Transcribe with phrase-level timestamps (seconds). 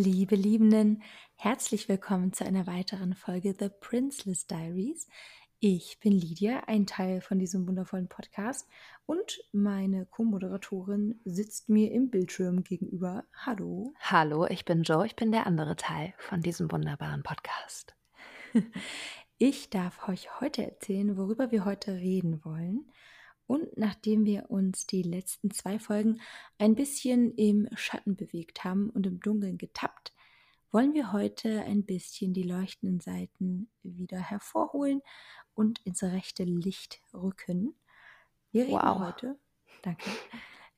[0.00, 1.02] Liebe Liebenden,
[1.34, 5.08] herzlich willkommen zu einer weiteren Folge The Princeless Diaries.
[5.58, 8.68] Ich bin Lydia, ein Teil von diesem wundervollen Podcast
[9.06, 13.24] und meine Co-Moderatorin sitzt mir im Bildschirm gegenüber.
[13.44, 13.92] Hallo.
[13.98, 17.96] Hallo, ich bin Joe, ich bin der andere Teil von diesem wunderbaren Podcast.
[19.40, 22.90] Ich darf euch heute erzählen, worüber wir heute reden wollen.
[23.48, 26.20] Und nachdem wir uns die letzten zwei Folgen
[26.58, 30.12] ein bisschen im Schatten bewegt haben und im Dunkeln getappt,
[30.70, 35.00] wollen wir heute ein bisschen die leuchtenden Seiten wieder hervorholen
[35.54, 37.74] und ins rechte Licht rücken.
[38.52, 38.98] Wir reden wow.
[38.98, 39.38] heute,
[39.80, 40.04] danke,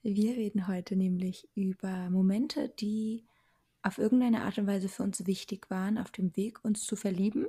[0.02, 3.26] wir reden heute nämlich über Momente, die
[3.82, 7.48] auf irgendeine Art und Weise für uns wichtig waren, auf dem Weg, uns zu verlieben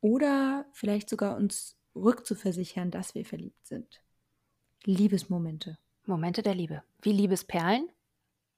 [0.00, 4.00] oder vielleicht sogar uns rückzuversichern, dass wir verliebt sind.
[4.84, 5.78] Liebesmomente.
[6.06, 6.82] Momente der Liebe.
[7.00, 7.88] Wie Liebesperlen,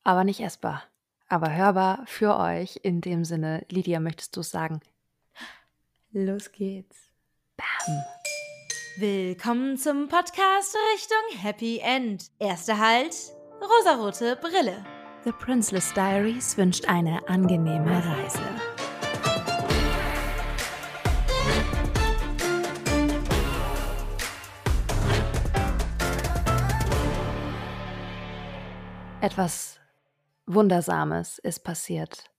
[0.05, 0.83] aber nicht essbar.
[1.28, 2.80] Aber hörbar für euch.
[2.83, 4.80] In dem Sinne, Lydia, möchtest du es sagen?
[6.12, 7.11] Los geht's.
[7.56, 8.03] Bam.
[8.97, 12.31] Willkommen zum Podcast Richtung Happy End.
[12.38, 13.14] Erster Halt,
[13.61, 14.83] rosarote Brille.
[15.25, 18.41] The Princeless Diaries wünscht eine angenehme Reise.
[29.25, 29.80] Etwas
[30.44, 32.30] Wundersames ist passiert,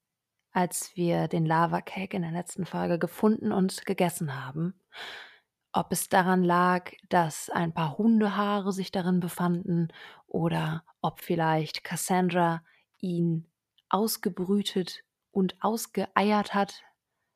[0.51, 4.75] als wir den Lava Cake in der letzten Folge gefunden und gegessen haben.
[5.73, 9.87] Ob es daran lag, dass ein paar Hundehaare sich darin befanden
[10.27, 12.63] oder ob vielleicht Cassandra
[12.99, 13.47] ihn
[13.89, 16.83] ausgebrütet und ausgeeiert hat,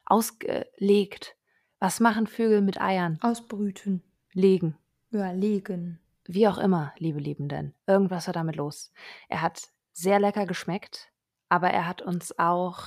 [0.05, 1.35] ausgelegt.
[1.79, 3.17] Was machen Vögel mit Eiern?
[3.21, 4.03] Ausbrüten.
[4.31, 4.77] Legen.
[5.09, 5.99] Ja, legen.
[6.31, 8.91] Wie auch immer, liebe Liebenden, irgendwas war damit los.
[9.29, 11.11] Er hat sehr lecker geschmeckt,
[11.49, 12.83] aber er hat uns auch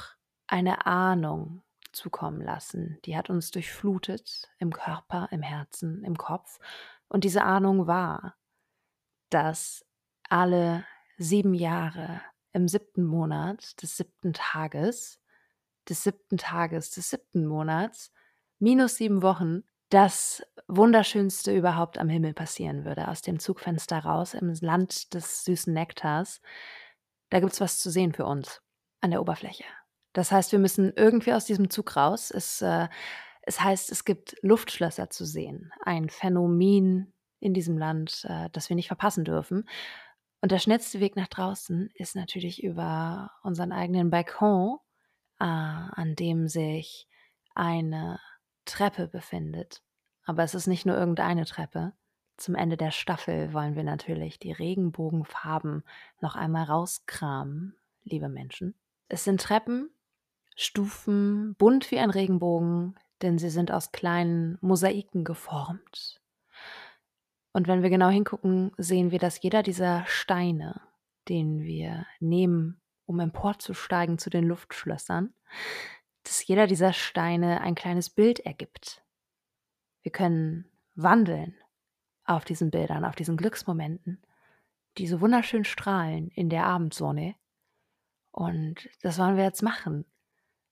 [0.47, 3.01] eine Ahnung zukommen lassen.
[3.05, 6.61] Die hat uns durchflutet im Körper, im Herzen, im Kopf.
[7.09, 8.37] Und diese Ahnung war,
[9.29, 9.85] dass
[10.29, 10.85] alle
[11.19, 12.21] sieben Jahre
[12.53, 15.21] im siebten Monat des siebten Tages,
[15.89, 18.13] des siebten Tages des siebten Monats,
[18.61, 24.53] minus sieben Wochen, das Wunderschönste überhaupt am Himmel passieren würde, aus dem Zugfenster raus im
[24.61, 26.41] Land des süßen Nektars.
[27.31, 28.63] Da gibt es was zu sehen für uns
[29.01, 29.65] an der Oberfläche.
[30.13, 32.31] Das heißt, wir müssen irgendwie aus diesem Zug raus.
[32.31, 32.89] Es, äh,
[33.43, 35.73] es heißt, es gibt Luftschlösser zu sehen.
[35.85, 39.69] Ein Phänomen in diesem Land, äh, das wir nicht verpassen dürfen.
[40.41, 44.79] Und der schnellste Weg nach draußen ist natürlich über unseren eigenen Balkon,
[45.41, 47.09] äh, an dem sich
[47.55, 48.21] eine
[48.65, 49.83] Treppe befindet.
[50.25, 51.93] Aber es ist nicht nur irgendeine Treppe.
[52.37, 55.85] Zum Ende der Staffel wollen wir natürlich die Regenbogenfarben
[56.21, 58.75] noch einmal rauskramen, liebe Menschen.
[59.09, 59.91] Es sind Treppen,
[60.57, 66.21] Stufen, bunt wie ein Regenbogen, denn sie sind aus kleinen Mosaiken geformt.
[67.53, 70.81] Und wenn wir genau hingucken, sehen wir, dass jeder dieser Steine,
[71.29, 75.35] den wir nehmen, um emporzusteigen zu den Luftschlössern,
[76.25, 79.02] dass jeder dieser Steine ein kleines Bild ergibt.
[80.03, 81.55] Wir können wandeln
[82.25, 84.23] auf diesen Bildern, auf diesen Glücksmomenten,
[84.99, 87.35] die so wunderschön strahlen in der Abendsonne.
[88.31, 90.05] Und das wollen wir jetzt machen.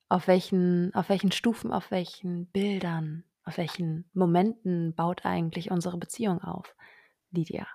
[0.09, 6.43] Auf welchen, auf welchen Stufen, auf welchen Bildern, auf welchen Momenten baut eigentlich unsere Beziehung
[6.43, 6.75] auf,
[7.31, 7.67] Lydia?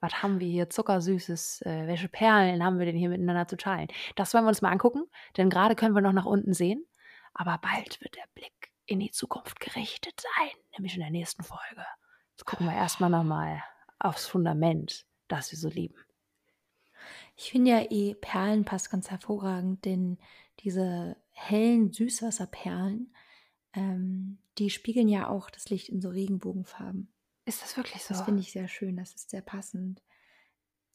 [0.00, 1.62] Was haben wir hier Zuckersüßes?
[1.62, 3.88] Äh, welche Perlen haben wir denn hier miteinander zu teilen?
[4.14, 5.04] Das wollen wir uns mal angucken,
[5.36, 6.84] denn gerade können wir noch nach unten sehen.
[7.34, 11.84] Aber bald wird der Blick in die Zukunft gerichtet sein, nämlich in der nächsten Folge.
[12.32, 13.62] Jetzt gucken wir erstmal nochmal
[13.98, 15.96] aufs Fundament, das wir so lieben.
[17.36, 20.18] Ich finde ja eh, Perlen passt ganz hervorragend, denn
[20.60, 23.14] diese hellen Süßwasserperlen,
[23.74, 27.12] ähm, die spiegeln ja auch das Licht in so Regenbogenfarben.
[27.44, 28.14] Ist das wirklich so?
[28.14, 30.02] Das finde ich sehr schön, das ist sehr passend.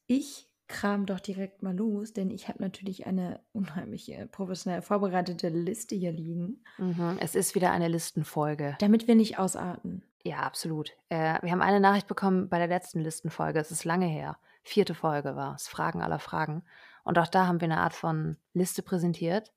[0.08, 5.96] Ich kram doch direkt mal los, denn ich habe natürlich eine unheimlich professionell vorbereitete Liste
[5.96, 6.64] hier liegen.
[6.78, 8.76] Mhm, es ist wieder eine Listenfolge.
[8.80, 10.04] Damit wir nicht ausarten.
[10.24, 10.92] Ja, absolut.
[11.10, 13.60] Äh, wir haben eine Nachricht bekommen bei der letzten Listenfolge.
[13.60, 14.38] Es ist lange her.
[14.64, 15.68] Vierte Folge war es.
[15.68, 16.64] Fragen aller Fragen.
[17.04, 19.52] Und auch da haben wir eine Art von Liste präsentiert.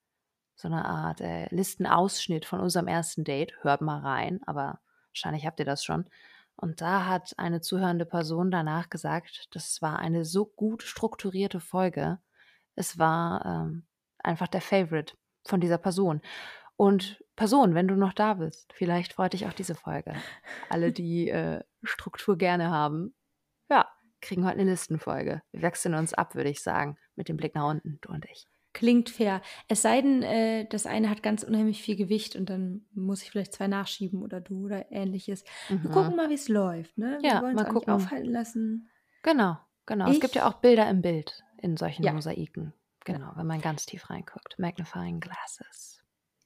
[0.57, 3.53] So eine Art äh, Listenausschnitt von unserem ersten Date.
[3.63, 4.81] Hört mal rein, aber
[5.11, 6.07] wahrscheinlich habt ihr das schon.
[6.57, 12.19] Und da hat eine zuhörende Person danach gesagt, das war eine so gut strukturierte Folge.
[12.75, 13.87] Es war ähm,
[14.19, 15.15] einfach der Favorite
[15.45, 16.21] von dieser Person.
[16.77, 20.15] Und Person, wenn du noch da bist, vielleicht freut dich auch diese Folge.
[20.71, 23.15] Alle, die äh, Struktur gerne haben,
[23.69, 23.89] ja,
[24.21, 25.43] kriegen heute eine Listenfolge.
[25.53, 28.47] Wir wechseln uns ab, würde ich sagen, mit dem Blick nach unten, du und ich.
[28.75, 29.41] Klingt fair.
[29.69, 33.31] Es sei denn, äh, das eine hat ganz unheimlich viel Gewicht und dann muss ich
[33.31, 35.45] vielleicht zwei nachschieben oder du oder ähnliches.
[35.69, 35.91] Wir Mhm.
[35.93, 36.99] gucken mal, wie es läuft.
[36.99, 37.19] Ne?
[37.23, 37.91] Wir Ja, wollen es nicht gucken.
[37.95, 38.91] aufhalten lassen.
[39.23, 39.57] Genau,
[39.87, 40.11] genau.
[40.11, 42.13] es gibt ja Ich- auch Bilder im Bild in solchen Ja.
[42.13, 42.75] Mosaiken.
[43.05, 44.59] Genau, wenn man ganz tief reinguckt.
[44.59, 46.03] Magnifying Glasses.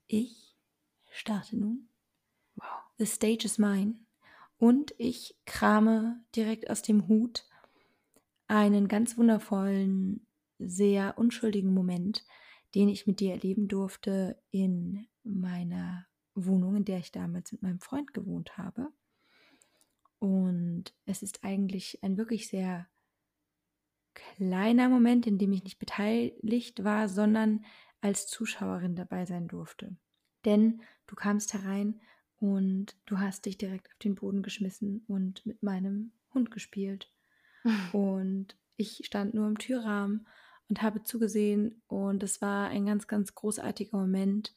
[0.06, 0.54] Ich
[1.10, 1.88] starte nun.
[2.56, 2.64] Wow.
[2.98, 3.94] The stage is mine.
[4.58, 7.46] Und ich krame direkt aus dem Hut
[8.48, 10.26] einen ganz wundervollen,
[10.58, 12.24] sehr unschuldigen Moment,
[12.74, 17.80] den ich mit dir erleben durfte in meiner Wohnung, in der ich damals mit meinem
[17.80, 18.88] Freund gewohnt habe.
[20.18, 22.88] Und es ist eigentlich ein wirklich sehr
[24.14, 27.64] kleiner Moment, in dem ich nicht beteiligt war, sondern
[28.00, 29.96] als Zuschauerin dabei sein durfte.
[30.44, 32.00] Denn du kamst herein
[32.40, 37.10] und du hast dich direkt auf den Boden geschmissen und mit meinem Hund gespielt.
[37.92, 40.28] Und ich stand nur im Türrahmen
[40.68, 44.54] und habe zugesehen und es war ein ganz, ganz großartiger Moment.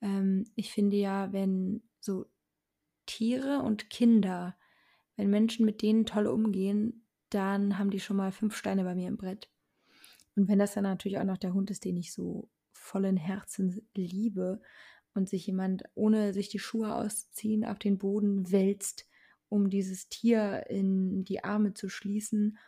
[0.00, 2.26] Ähm, ich finde ja, wenn so
[3.06, 4.56] Tiere und Kinder,
[5.16, 9.08] wenn Menschen mit denen toll umgehen, dann haben die schon mal fünf Steine bei mir
[9.08, 9.50] im Brett.
[10.36, 13.80] Und wenn das dann natürlich auch noch der Hund ist, den ich so vollen Herzens
[13.94, 14.60] liebe
[15.14, 19.08] und sich jemand, ohne sich die Schuhe auszuziehen, auf den Boden wälzt,
[19.48, 22.58] um dieses Tier in die Arme zu schließen,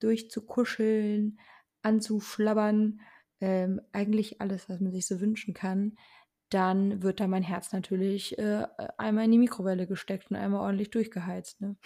[0.00, 1.38] durchzukuscheln,
[1.82, 3.00] anzuschlabbern,
[3.40, 5.96] ähm, eigentlich alles, was man sich so wünschen kann,
[6.50, 8.66] dann wird da mein Herz natürlich äh,
[8.96, 11.60] einmal in die Mikrowelle gesteckt und einmal ordentlich durchgeheizt.
[11.60, 11.76] Ne?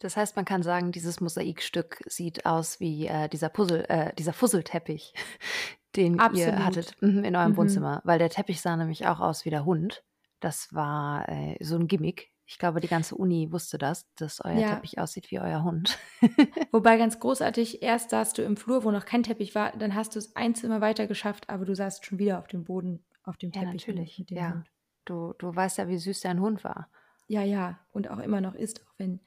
[0.00, 4.32] Das heißt, man kann sagen, dieses Mosaikstück sieht aus wie äh, dieser Puzzle, äh, dieser
[4.32, 5.14] Fusselteppich,
[5.96, 6.58] den ihr Absolut.
[6.58, 7.56] hattet mhm, in eurem Mhm.
[7.56, 8.02] Wohnzimmer.
[8.04, 10.04] Weil der Teppich sah nämlich auch aus wie der Hund.
[10.40, 12.31] Das war äh, so ein Gimmick.
[12.52, 14.74] Ich glaube, die ganze Uni wusste das, dass euer Ja.
[14.74, 15.98] Teppich aussieht wie euer Hund.
[16.70, 20.14] Wobei ganz großartig, erst saßt du im Flur, wo noch kein Teppich war, dann hast
[20.14, 23.38] du es ein Zimmer weiter geschafft, aber du saßt schon wieder auf dem Boden, auf
[23.38, 23.86] dem Ja, Teppich.
[23.88, 24.24] natürlich.
[24.28, 24.52] Ja.
[24.52, 24.66] Hund.
[25.06, 26.90] Du, du weißt ja, wie süß dein Hund war.
[27.26, 29.20] ja, ja, und auch immer noch ist, auch wenn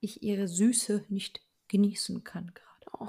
[0.00, 3.08] ich ihre Süße nicht genießen kann gerade.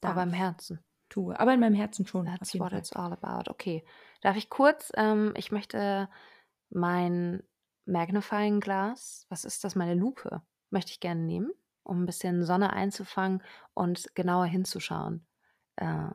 [0.00, 0.10] Darf.
[0.10, 0.80] aber im Herzen.
[1.08, 1.38] Tue.
[1.38, 2.26] Aber in meinem Herzen schon.
[2.26, 2.78] That's what Fall.
[2.80, 3.48] it's all about.
[3.48, 3.84] Okay.
[4.22, 6.08] Darf ich kurz, ähm, ich möchte
[6.70, 7.44] mein
[7.86, 11.50] Magnifying Glas, was ist das, meine Lupe, möchte ich gerne nehmen,
[11.82, 13.42] um ein bisschen Sonne einzufangen
[13.74, 15.26] und genauer hinzuschauen.
[15.76, 16.08] Äh,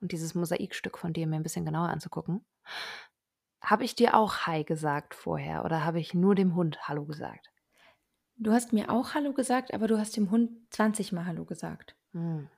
[0.00, 2.44] und dieses Mosaikstück von dir mir ein bisschen genauer anzugucken.
[3.60, 7.50] Habe ich dir auch Hi gesagt vorher oder habe ich nur dem Hund Hallo gesagt?
[8.36, 11.96] Du hast mir auch Hallo gesagt, aber du hast dem Hund 20 Mal Hallo gesagt.
[12.12, 12.48] Hm.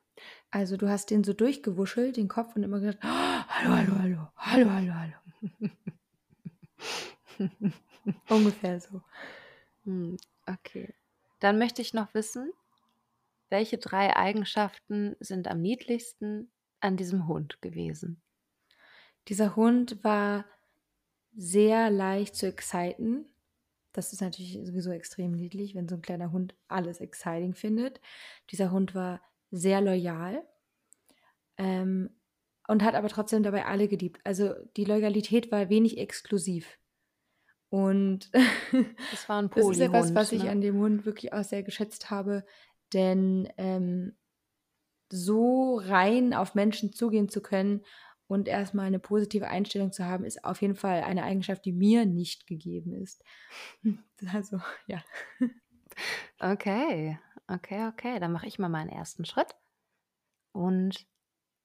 [0.51, 4.29] Also du hast den so durchgewuschelt, den Kopf und immer gesagt, "Ah, hallo, hallo, hallo,
[4.37, 5.15] hallo, hallo,
[7.41, 7.71] hallo.
[8.29, 9.03] Ungefähr so.
[9.85, 10.17] Hm,
[10.47, 10.95] okay.
[11.41, 12.53] Dann möchte ich noch wissen,
[13.49, 16.51] welche drei Eigenschaften sind am niedlichsten
[16.81, 18.23] an diesem Hund gewesen?
[19.29, 20.45] Dieser Hund war
[21.37, 23.27] sehr leicht zu exciten.
[23.93, 28.01] Das ist natürlich sowieso extrem niedlich, wenn so ein kleiner Hund alles exciting findet.
[28.51, 29.21] Dieser Hund war
[29.51, 30.47] sehr loyal
[31.59, 32.11] ähm,
[32.69, 34.21] und hat aber trotzdem dabei alle geliebt.
[34.25, 36.80] Also die Loyalität war wenig exklusiv.
[37.71, 38.31] Und
[39.13, 40.51] Das war ein das ist etwas, was ich ne?
[40.51, 42.45] an dem Hund wirklich auch sehr geschätzt habe,
[42.93, 44.17] denn ähm,
[45.11, 47.83] so rein auf Menschen zugehen zu können
[48.27, 52.07] und erstmal eine positive Einstellung zu haben, ist auf jeden Fall eine Eigenschaft, die mir
[52.07, 53.23] nicht gegeben ist.
[54.33, 55.03] Also, ja.
[56.39, 58.21] Okay, okay, okay.
[58.21, 59.57] Dann mache ich mal meinen ersten Schritt
[60.53, 61.07] und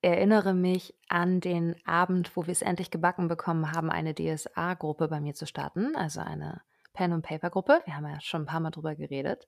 [0.05, 5.19] erinnere mich an den Abend, wo wir es endlich gebacken bekommen haben, eine DSA-Gruppe bei
[5.19, 6.62] mir zu starten, also eine
[6.93, 7.81] Pen- und Paper-Gruppe.
[7.85, 9.47] Wir haben ja schon ein paar Mal drüber geredet.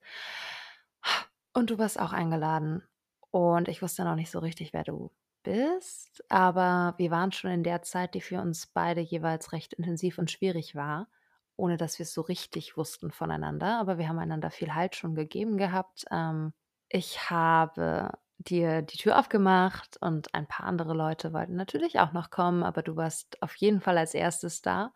[1.53, 2.83] Und du warst auch eingeladen.
[3.29, 5.11] Und ich wusste noch nicht so richtig, wer du
[5.43, 10.17] bist, aber wir waren schon in der Zeit, die für uns beide jeweils recht intensiv
[10.17, 11.07] und schwierig war,
[11.55, 13.79] ohne dass wir es so richtig wussten voneinander.
[13.79, 16.05] Aber wir haben einander viel Halt schon gegeben gehabt.
[16.09, 16.53] Ähm,
[16.89, 22.29] ich habe dir die Tür aufgemacht und ein paar andere Leute wollten natürlich auch noch
[22.29, 24.93] kommen, aber du warst auf jeden Fall als erstes da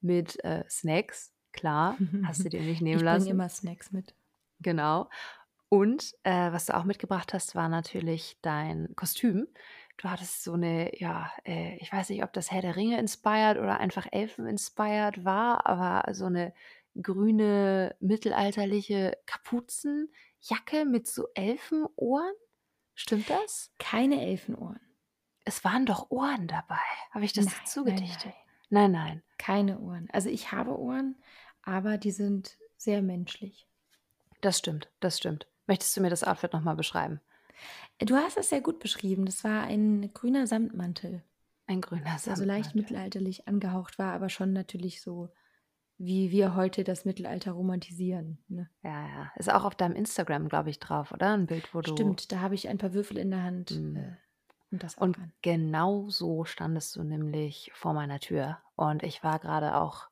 [0.00, 1.32] mit äh, Snacks.
[1.52, 3.24] Klar, hast du dir nicht nehmen Ich lassen.
[3.24, 4.14] bringe immer Snacks mit.
[4.60, 5.08] Genau.
[5.68, 9.48] Und äh, was du auch mitgebracht hast, war natürlich dein Kostüm.
[9.96, 13.58] Du hattest so eine, ja, äh, ich weiß nicht, ob das Herr der Ringe inspired
[13.58, 16.52] oder einfach Elfen inspired war, aber so eine
[17.00, 22.32] grüne, mittelalterliche Kapuzenjacke mit so Elfenohren.
[22.94, 23.72] Stimmt das?
[23.78, 24.80] Keine Elfenohren.
[25.44, 26.78] Es waren doch Ohren dabei.
[27.10, 28.32] Habe ich das Nein, dazu nein, nein.
[28.70, 29.22] Nein, nein.
[29.38, 30.08] Keine Ohren.
[30.12, 31.16] Also ich habe Ohren,
[31.62, 33.66] aber die sind sehr menschlich.
[34.40, 35.46] Das stimmt, das stimmt.
[35.66, 37.20] Möchtest du mir das Outfit nochmal beschreiben?
[37.98, 39.26] Du hast es sehr gut beschrieben.
[39.26, 41.22] Das war ein grüner Samtmantel.
[41.66, 42.76] Ein grüner der so leicht Samtmantel.
[42.76, 45.30] mittelalterlich angehaucht war, aber schon natürlich so,
[45.98, 48.38] wie wir heute das Mittelalter romantisieren.
[48.48, 48.68] Ne?
[48.82, 49.32] Ja, ja.
[49.36, 51.32] Ist auch auf deinem Instagram, glaube ich, drauf, oder?
[51.32, 51.92] Ein Bild, wo du.
[51.92, 53.96] Stimmt, da habe ich ein paar Würfel in der Hand Mm.
[53.96, 54.16] äh,
[54.70, 58.58] und das Und genau so standest du nämlich vor meiner Tür.
[58.74, 60.08] Und ich war gerade auch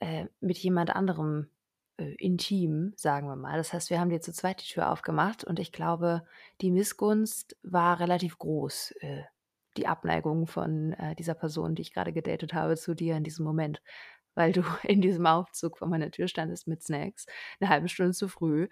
[0.00, 1.48] äh, mit jemand anderem
[1.98, 3.56] äh, intim, sagen wir mal.
[3.56, 6.26] Das heißt, wir haben dir zu zweit die Tür aufgemacht und ich glaube,
[6.60, 8.92] die Missgunst war relativ groß.
[9.00, 9.22] Äh,
[9.76, 13.44] die Abneigung von äh, dieser Person, die ich gerade gedatet habe, zu dir in diesem
[13.44, 13.82] Moment.
[14.36, 17.26] Weil du in diesem Aufzug vor meiner Tür standest mit Snacks,
[17.58, 18.68] eine halbe Stunde zu früh.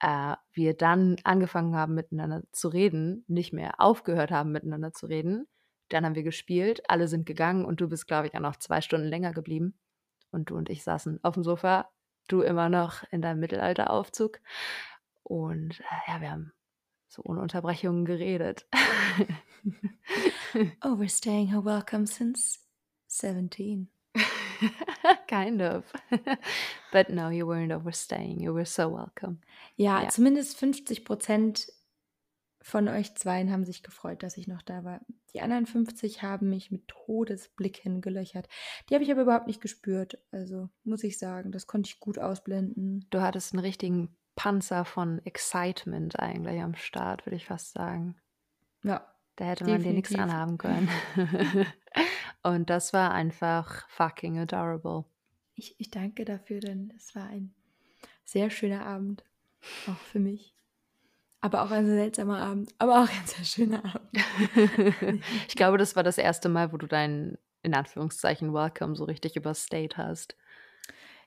[0.00, 5.46] Äh, wir dann angefangen haben, miteinander zu reden, nicht mehr aufgehört haben, miteinander zu reden.
[5.90, 8.80] Dann haben wir gespielt, alle sind gegangen und du bist, glaube ich, auch noch zwei
[8.80, 9.78] Stunden länger geblieben.
[10.30, 11.90] Und du und ich saßen auf dem Sofa,
[12.28, 14.40] du immer noch in deinem Mittelalteraufzug.
[15.22, 16.52] Und äh, ja, wir haben
[17.08, 18.66] so ohne Unterbrechungen geredet.
[20.82, 22.58] Oh, we're staying her welcome since
[23.08, 23.88] 17.
[25.28, 25.84] kind of.
[26.92, 28.40] But no, you weren't overstaying.
[28.40, 29.38] You were so welcome.
[29.76, 30.08] Ja, Ja.
[30.08, 31.72] zumindest 50 Prozent
[32.60, 35.00] von euch zweien haben sich gefreut, dass ich noch da war.
[35.32, 38.48] Die anderen 50 haben mich mit Todesblicken gelöchert.
[38.88, 40.18] Die habe ich aber überhaupt nicht gespürt.
[40.32, 43.06] Also muss ich sagen, das konnte ich gut ausblenden.
[43.10, 48.16] Du hattest einen richtigen Panzer von Excitement eigentlich am Start, würde ich fast sagen.
[48.82, 50.88] Ja, Da hätte man dir nichts anhaben können.
[52.48, 55.04] Und das war einfach fucking adorable.
[55.54, 57.52] ich, ich danke dafür, denn es war ein
[58.24, 59.22] sehr schöner Abend.
[59.86, 60.54] Auch für mich.
[61.40, 62.74] Aber auch ein seltsamer Abend.
[62.78, 65.22] Aber auch ein sehr schöner Abend.
[65.48, 69.36] ich glaube, das war das erste Mal, wo du deinen, in Anführungszeichen, Welcome so richtig
[69.36, 70.36] überstayed hast.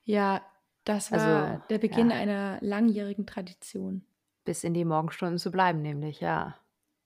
[0.04, 0.42] Ja,
[0.86, 2.16] das war Also, der Beginn ja.
[2.16, 4.06] einer langjährigen Tradition.
[4.44, 6.58] Bis in die Morgenstunden zu bleiben, nämlich, ja.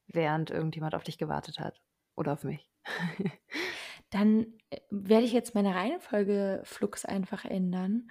[0.08, 1.82] Während irgendjemand auf dich gewartet hat.
[2.16, 2.70] Oder auf mich.
[4.10, 8.10] Dann äh, werde ich jetzt meine Reihenfolge Flux einfach ändern.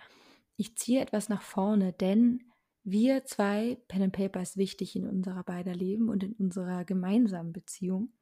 [0.56, 2.44] Ich ziehe etwas nach vorne, denn
[2.84, 7.52] wir zwei, Pen and Paper ist wichtig in unserer beider Leben und in unserer gemeinsamen
[7.52, 8.12] Beziehung.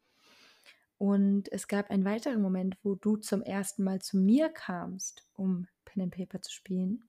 [0.99, 5.67] Und es gab einen weiteren Moment, wo du zum ersten Mal zu mir kamst, um
[5.85, 7.03] Pen and Paper zu spielen,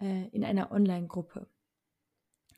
[0.00, 1.46] äh, in einer Online-Gruppe.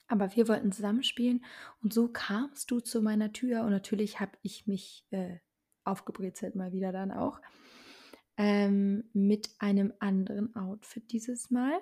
[0.07, 1.45] Aber wir wollten zusammenspielen
[1.83, 5.39] und so kamst du zu meiner Tür und natürlich habe ich mich äh,
[5.85, 7.41] aufgebrezelt mal wieder dann auch
[8.37, 11.79] ähm, mit einem anderen Outfit dieses Mal,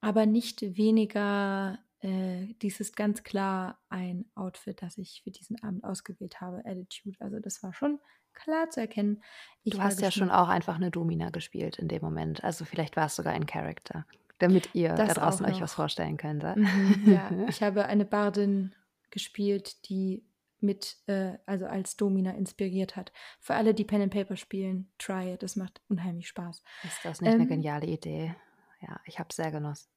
[0.00, 1.78] aber nicht weniger.
[2.00, 7.16] Äh, dies ist ganz klar ein Outfit, das ich für diesen Abend ausgewählt habe, Attitude.
[7.20, 7.98] Also das war schon
[8.34, 9.22] klar zu erkennen.
[9.64, 12.44] Ich Du hast ja schon auch einfach eine Domina gespielt in dem Moment.
[12.44, 14.06] Also vielleicht war es sogar ein Charakter,
[14.38, 16.44] damit ihr Das da draußen euch was vorstellen könnt.
[16.44, 18.74] Mhm, ja, ich habe eine Bardin
[19.10, 20.24] gespielt, die
[20.60, 23.12] mit, äh, also als Domina inspiriert hat.
[23.40, 25.42] Für alle, die Pen and Paper spielen, try it.
[25.42, 26.62] Das macht unheimlich Spaß.
[26.82, 28.34] Ist das nicht eine Ähm, geniale Idee?
[28.80, 29.90] Ja, ich habe sehr genossen.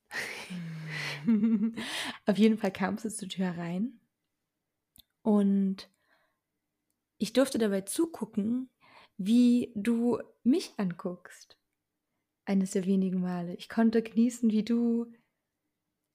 [2.25, 3.99] Auf jeden Fall kamst du zur Tür rein
[5.23, 5.89] und
[7.17, 8.69] ich durfte dabei zugucken,
[9.17, 11.57] wie du mich anguckst.
[12.45, 13.55] Eines der wenigen Male.
[13.55, 15.13] Ich konnte genießen, wie du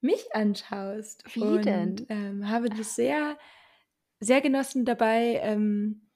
[0.00, 1.25] mich anschaust.
[1.35, 2.07] Wie und, denn?
[2.09, 3.38] Ähm, habe das sehr,
[4.20, 6.06] sehr genossen dabei, ähm,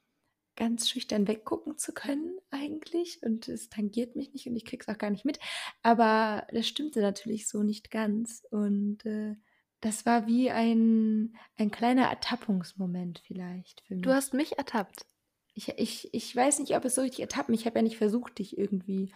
[0.57, 3.23] ganz schüchtern weggucken zu können eigentlich.
[3.23, 5.39] Und es tangiert mich nicht und ich krieg's auch gar nicht mit.
[5.83, 8.45] Aber das stimmte natürlich so nicht ganz.
[8.51, 9.37] Und äh,
[9.81, 14.03] das war wie ein, ein kleiner Ertappungsmoment vielleicht für mich.
[14.03, 15.07] Du hast mich ertappt.
[15.55, 17.55] Ich, ich, ich weiß nicht, ob es so richtig ertappen.
[17.55, 19.13] Ich habe ja nicht versucht, dich irgendwie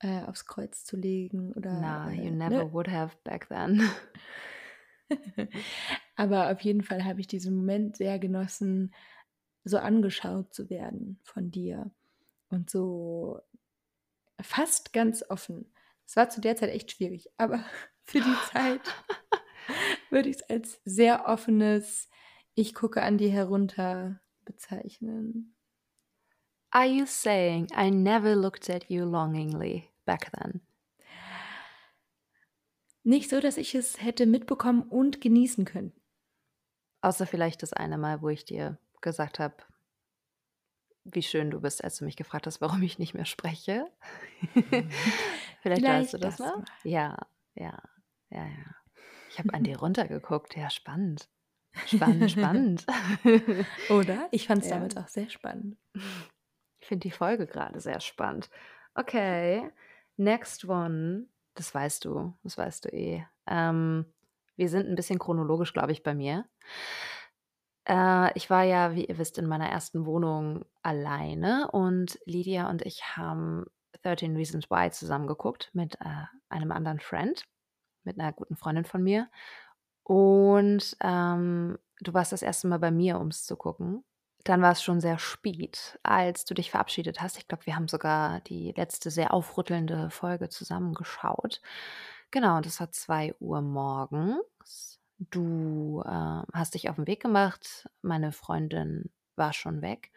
[0.00, 1.80] äh, aufs Kreuz zu legen oder.
[1.80, 2.50] Na, äh, you ne?
[2.50, 3.88] never would have back then.
[6.16, 8.94] Aber auf jeden Fall habe ich diesen Moment sehr genossen,
[9.64, 11.90] so angeschaut zu werden von dir
[12.50, 13.40] und so
[14.40, 15.72] fast ganz offen.
[16.06, 17.64] Es war zu der Zeit echt schwierig, aber
[18.02, 18.80] für die Zeit
[20.10, 22.08] würde ich es als sehr offenes,
[22.54, 25.56] ich gucke an dir herunter bezeichnen.
[26.70, 30.60] Are you saying I never looked at you longingly back then?
[33.04, 35.92] Nicht so, dass ich es hätte mitbekommen und genießen können.
[37.04, 39.54] Außer vielleicht das eine Mal, wo ich dir gesagt habe,
[41.04, 43.86] wie schön du bist, als du mich gefragt hast, warum ich nicht mehr spreche.
[45.60, 46.56] vielleicht, weißt du das das noch?
[46.60, 46.64] mal.
[46.82, 47.18] Ja,
[47.54, 47.78] ja,
[48.30, 48.74] ja, ja.
[49.28, 50.56] Ich habe an dir runtergeguckt.
[50.56, 51.28] Ja, spannend.
[51.86, 52.86] Spannend, spannend.
[53.90, 54.28] Oder?
[54.30, 54.76] Ich fand es Ja.
[54.76, 55.76] damals auch sehr spannend.
[56.80, 58.48] Ich finde die Folge gerade sehr spannend.
[58.94, 59.70] Okay,
[60.16, 61.26] next one.
[61.54, 63.26] Das weißt du, das weißt du eh.
[63.46, 64.06] Ähm,
[64.56, 66.46] wir sind ein bisschen chronologisch, glaube ich, bei mir.
[67.88, 72.82] Äh, ich war ja, wie ihr wisst, in meiner ersten Wohnung alleine und Lydia und
[72.82, 73.64] ich haben
[74.02, 77.44] 13 Reasons Why zusammengeguckt mit äh, einem anderen Friend,
[78.04, 79.28] mit einer guten Freundin von mir.
[80.02, 84.04] Und ähm, du warst das erste Mal bei mir, um es zu gucken.
[84.44, 87.38] Dann war es schon sehr spät, als du dich verabschiedet hast.
[87.38, 91.62] Ich glaube, wir haben sogar die letzte sehr aufrüttelnde Folge zusammengeschaut.
[92.34, 94.98] Genau, und es war 2 Uhr morgens.
[95.18, 97.88] Du äh, hast dich auf den Weg gemacht.
[98.02, 100.10] Meine Freundin war schon weg.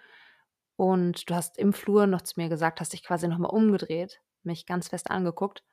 [0.77, 4.65] Und du hast im Flur noch zu mir gesagt, hast dich quasi nochmal umgedreht, mich
[4.65, 5.63] ganz fest angeguckt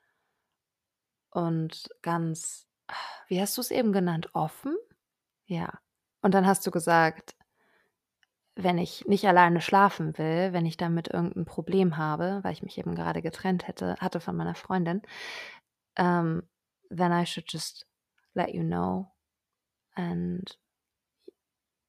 [1.31, 2.67] und ganz,
[3.29, 4.77] wie hast du es eben genannt, offen?
[5.47, 5.79] Ja.
[6.21, 7.35] Und dann hast du gesagt,
[8.55, 12.77] wenn ich nicht alleine schlafen will, wenn ich damit irgendein Problem habe, weil ich mich
[12.77, 15.01] eben gerade getrennt hätte, hatte von meiner Freundin,
[15.99, 16.43] um,
[16.91, 17.87] then I should just
[18.35, 19.13] let you know.
[19.97, 20.57] And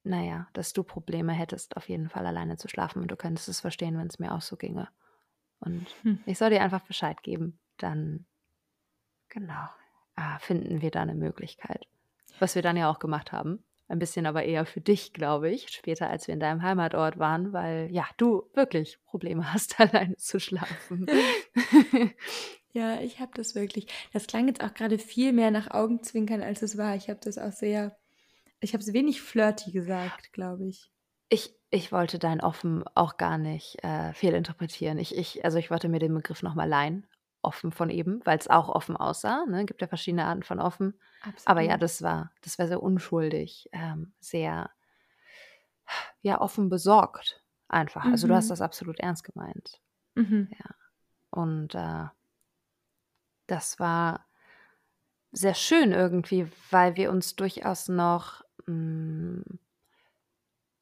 [0.04, 3.60] naja, dass du Probleme hättest, auf jeden Fall alleine zu schlafen und du könntest es
[3.60, 4.88] verstehen, wenn es mir auch so ginge.
[5.58, 6.20] Und hm.
[6.26, 7.58] ich soll dir einfach Bescheid geben.
[7.78, 8.26] Dann,
[9.28, 9.68] genau,
[10.14, 11.86] ah, finden wir da eine Möglichkeit.
[12.38, 13.64] Was wir dann ja auch gemacht haben.
[13.88, 17.52] Ein bisschen aber eher für dich, glaube ich, später, als wir in deinem Heimatort waren,
[17.52, 21.06] weil ja, du wirklich Probleme hast, alleine zu schlafen.
[22.76, 23.86] ja, ich habe das wirklich.
[24.12, 26.94] Das klang jetzt auch gerade viel mehr nach Augenzwinkern, als es war.
[26.94, 27.96] Ich habe das auch sehr,
[28.60, 30.90] ich habe es wenig flirty gesagt, glaube ich.
[31.30, 34.98] Ich, ich wollte dein Offen auch gar nicht äh, fehlinterpretieren.
[34.98, 37.06] Ich, ich, also ich wollte mir den Begriff nochmal leihen,
[37.40, 39.46] offen von eben, weil es auch offen aussah.
[39.46, 39.64] Ne?
[39.64, 41.00] Gibt ja verschiedene Arten von offen.
[41.22, 41.46] Absolut.
[41.46, 44.70] Aber ja, das war, das war sehr unschuldig, ähm, sehr
[46.20, 48.04] ja, offen besorgt einfach.
[48.04, 48.12] Mhm.
[48.12, 48.50] Also du hast mhm.
[48.50, 49.80] das absolut ernst gemeint.
[50.14, 50.50] Mhm.
[50.50, 50.74] Ja.
[51.30, 52.08] Und äh,
[53.46, 54.26] das war
[55.32, 59.58] sehr schön irgendwie, weil wir uns durchaus noch mh, mm,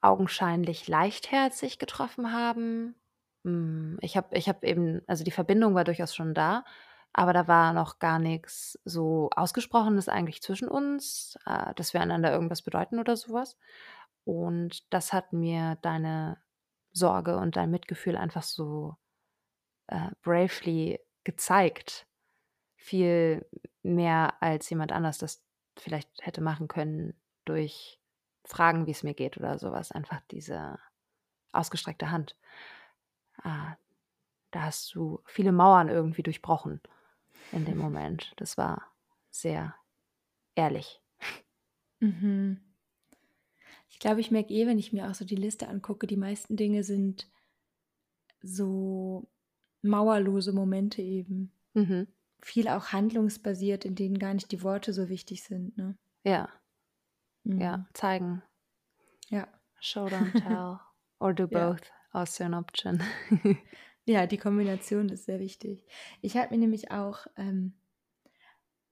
[0.01, 2.95] augenscheinlich leichtherzig getroffen haben.
[3.43, 6.65] Mm, ich habe ich hab eben, also die Verbindung war durchaus schon da,
[7.13, 12.33] aber da war noch gar nichts so Ausgesprochenes eigentlich zwischen uns, äh, dass wir einander
[12.33, 13.57] irgendwas bedeuten oder sowas.
[14.25, 16.39] Und das hat mir deine
[16.93, 18.97] Sorge und dein Mitgefühl einfach so
[19.89, 22.07] äh, bravely gezeigt.
[22.85, 23.47] Viel
[23.83, 25.43] mehr als jemand anders das
[25.79, 27.15] vielleicht hätte machen können
[27.47, 27.99] durch
[28.45, 29.91] Fragen, wie es mir geht oder sowas.
[29.91, 30.79] Einfach diese
[31.51, 32.37] ausgestreckte Hand.
[33.43, 33.77] Ah,
[34.51, 36.83] da hast du viele Mauern irgendwie durchbrochen
[37.53, 38.35] in dem Moment.
[38.37, 38.83] Das war
[39.31, 39.75] sehr
[40.55, 41.01] ehrlich.
[42.01, 42.61] Mhm.
[43.89, 46.57] Ich glaube, ich merke eh, wenn ich mir auch so die Liste angucke, die meisten
[46.57, 47.31] Dinge sind
[48.43, 49.27] so
[49.81, 51.51] mauerlose Momente eben.
[51.73, 52.09] Mhm.
[52.45, 55.77] Viel auch handlungsbasiert, in denen gar nicht die Worte so wichtig sind.
[55.79, 55.97] Ne?
[56.25, 56.51] Ja.
[57.43, 57.61] Mhm.
[57.61, 58.43] Ja, zeigen.
[59.31, 59.49] Ja.
[59.81, 60.79] Show, don't tell.
[61.19, 61.87] Or do both.
[61.87, 61.93] Ja.
[62.13, 63.03] Also an option.
[64.07, 65.87] Ja, die Kombination ist sehr wichtig.
[66.21, 67.73] Ich habe mir nämlich auch, ähm,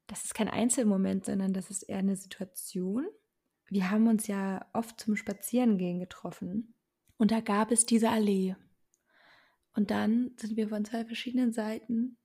[0.07, 3.07] das ist kein Einzelmoment, sondern das ist eher eine Situation.
[3.69, 6.75] Wir haben uns ja oft zum Spazierengehen getroffen
[7.19, 8.57] und da gab es diese Allee.
[9.75, 12.17] Und dann sind wir von zwei verschiedenen Seiten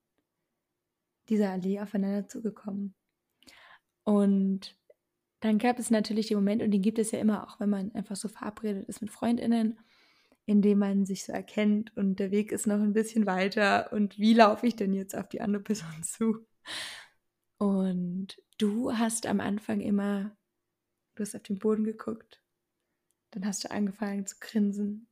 [1.30, 2.96] dieser Allee aufeinander zugekommen.
[4.04, 4.78] Und
[5.42, 7.94] dann gab es natürlich den Moment, und den gibt es ja immer auch, wenn man
[7.94, 9.78] einfach so verabredet ist mit Freundinnen
[10.48, 14.18] in dem man sich so erkennt und der Weg ist noch ein bisschen weiter und
[14.18, 16.48] wie laufe ich denn jetzt auf die andere Person zu?
[17.60, 20.38] Und du hast am Anfang immer,
[21.16, 22.42] du hast auf den Boden geguckt,
[23.32, 25.10] dann hast du angefangen zu grinsen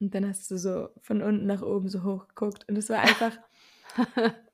[0.00, 3.00] und dann hast du so von unten nach oben so hoch geguckt und es war
[3.00, 3.38] einfach,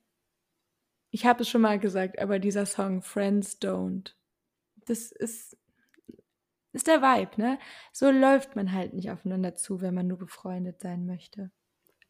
[1.14, 4.14] ich habe es schon mal gesagt, aber dieser Song Friends Don't,
[4.84, 5.56] das ist
[6.72, 7.58] ist der Vibe, ne?
[7.92, 11.52] So läuft man halt nicht aufeinander zu, wenn man nur befreundet sein möchte.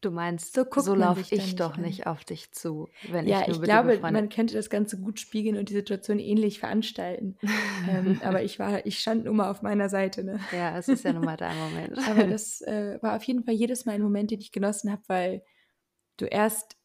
[0.01, 1.83] Du meinst, so, so laufe ich nicht doch an.
[1.83, 5.21] nicht auf dich zu, wenn ja, ich nur ich glaube, man könnte das Ganze gut
[5.21, 7.37] spiegeln und die Situation ähnlich veranstalten.
[7.91, 10.41] ähm, aber ich war, ich stand nun mal auf meiner Seite, ne?
[10.51, 11.99] Ja, es ist ja nun mal dein Moment.
[12.09, 15.03] aber das äh, war auf jeden Fall jedes Mal ein Moment, den ich genossen habe,
[15.09, 15.43] weil
[16.17, 16.79] du erst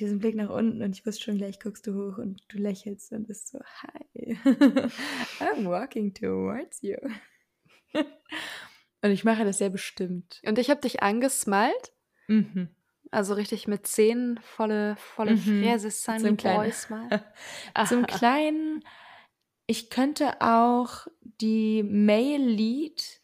[0.00, 3.12] diesen Blick nach unten und ich wusste schon gleich, guckst du hoch und du lächelst
[3.12, 4.38] und bist so, hi,
[5.40, 6.96] I'm walking towards you.
[7.94, 10.40] und ich mache das sehr bestimmt.
[10.46, 11.92] Und ich habe dich angesmalt.
[12.26, 12.68] Mhm.
[13.10, 15.62] Also richtig mit Zähnen, volle, volle mhm.
[15.62, 16.72] Fräse sein Zum kleinen.
[17.88, 18.84] Zum kleinen,
[19.66, 23.20] ich könnte auch die Male Lead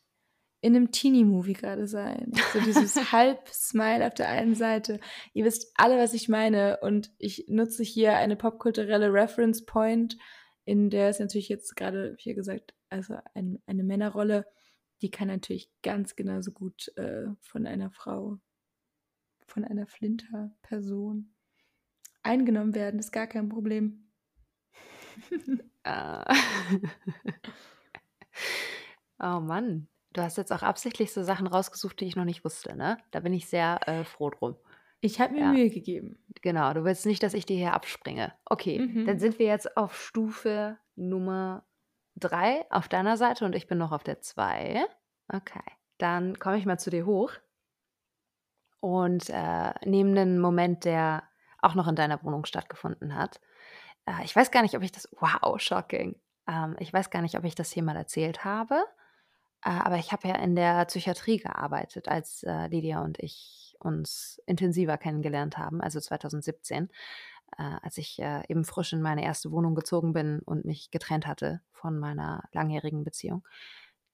[0.64, 2.32] in einem Teenie-Movie gerade sein.
[2.54, 4.98] So dieses Halb-Smile auf der einen Seite.
[5.34, 6.78] Ihr wisst alle, was ich meine.
[6.80, 10.16] Und ich nutze hier eine popkulturelle Reference Point,
[10.64, 14.46] in der es natürlich jetzt gerade, wie gesagt, also ein, eine Männerrolle,
[15.02, 18.38] die kann natürlich ganz genauso gut äh, von einer Frau,
[19.46, 21.34] von einer Flinter-Person
[22.22, 23.00] eingenommen werden.
[23.00, 24.08] ist gar kein Problem.
[25.82, 26.24] Äh.
[29.18, 32.74] oh Mann, du hast jetzt auch absichtlich so Sachen rausgesucht, die ich noch nicht wusste,
[32.74, 32.98] ne?
[33.10, 34.56] Da bin ich sehr äh, froh drum.
[35.00, 35.52] Ich habe mir ja.
[35.52, 36.18] Mühe gegeben.
[36.40, 38.32] Genau, du willst nicht, dass ich dir hier abspringe.
[38.46, 39.04] Okay, mhm.
[39.04, 41.64] dann sind wir jetzt auf Stufe Nummer
[42.16, 44.86] drei auf deiner Seite und ich bin noch auf der zwei.
[45.28, 45.60] Okay,
[45.98, 47.32] dann komme ich mal zu dir hoch
[48.80, 51.24] und äh, nehme einen Moment, der
[51.60, 53.40] auch noch in deiner Wohnung stattgefunden hat.
[54.06, 56.16] Äh, ich weiß gar nicht, ob ich das, wow, shocking.
[56.46, 58.84] Ähm, ich weiß gar nicht, ob ich das hier mal erzählt habe,
[59.70, 64.96] aber ich habe ja in der Psychiatrie gearbeitet, als äh, Lydia und ich uns intensiver
[64.98, 66.88] kennengelernt haben, also 2017
[67.58, 71.26] äh, als ich äh, eben frisch in meine erste Wohnung gezogen bin und mich getrennt
[71.26, 73.46] hatte von meiner langjährigen Beziehung.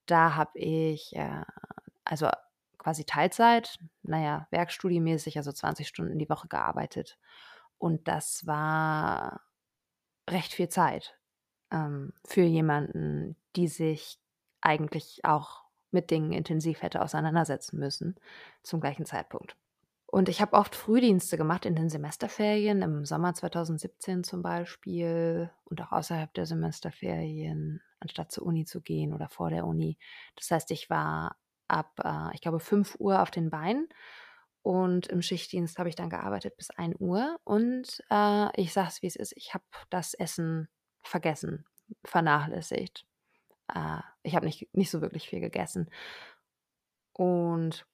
[0.07, 1.43] Da habe ich äh,
[2.05, 2.29] also
[2.79, 7.19] quasi Teilzeit, naja, werkstudiemäßig, also 20 Stunden die Woche gearbeitet.
[7.79, 9.43] Und das war
[10.29, 11.19] recht viel Zeit
[11.71, 14.19] ähm, für jemanden, die sich
[14.61, 18.17] eigentlich auch mit Dingen intensiv hätte auseinandersetzen müssen
[18.63, 19.57] zum gleichen Zeitpunkt.
[20.07, 25.81] Und ich habe oft Frühdienste gemacht in den Semesterferien, im Sommer 2017 zum Beispiel und
[25.83, 29.99] auch außerhalb der Semesterferien, anstatt zur Uni zu gehen oder vor der Uni.
[30.35, 31.37] Das heißt, ich war
[31.69, 33.89] ab, äh, ich glaube, 5 Uhr auf den Beinen
[34.63, 37.39] und im Schichtdienst habe ich dann gearbeitet bis 1 Uhr.
[37.45, 40.69] Und äh, ich sage es, wie es ist, ich habe das Essen
[41.03, 41.65] vergessen,
[42.05, 43.07] vernachlässigt.
[43.75, 45.91] Äh, ich habe nicht, nicht so wirklich viel gegessen.
[47.13, 47.87] Und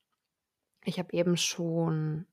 [0.85, 2.27] ich habe eben schon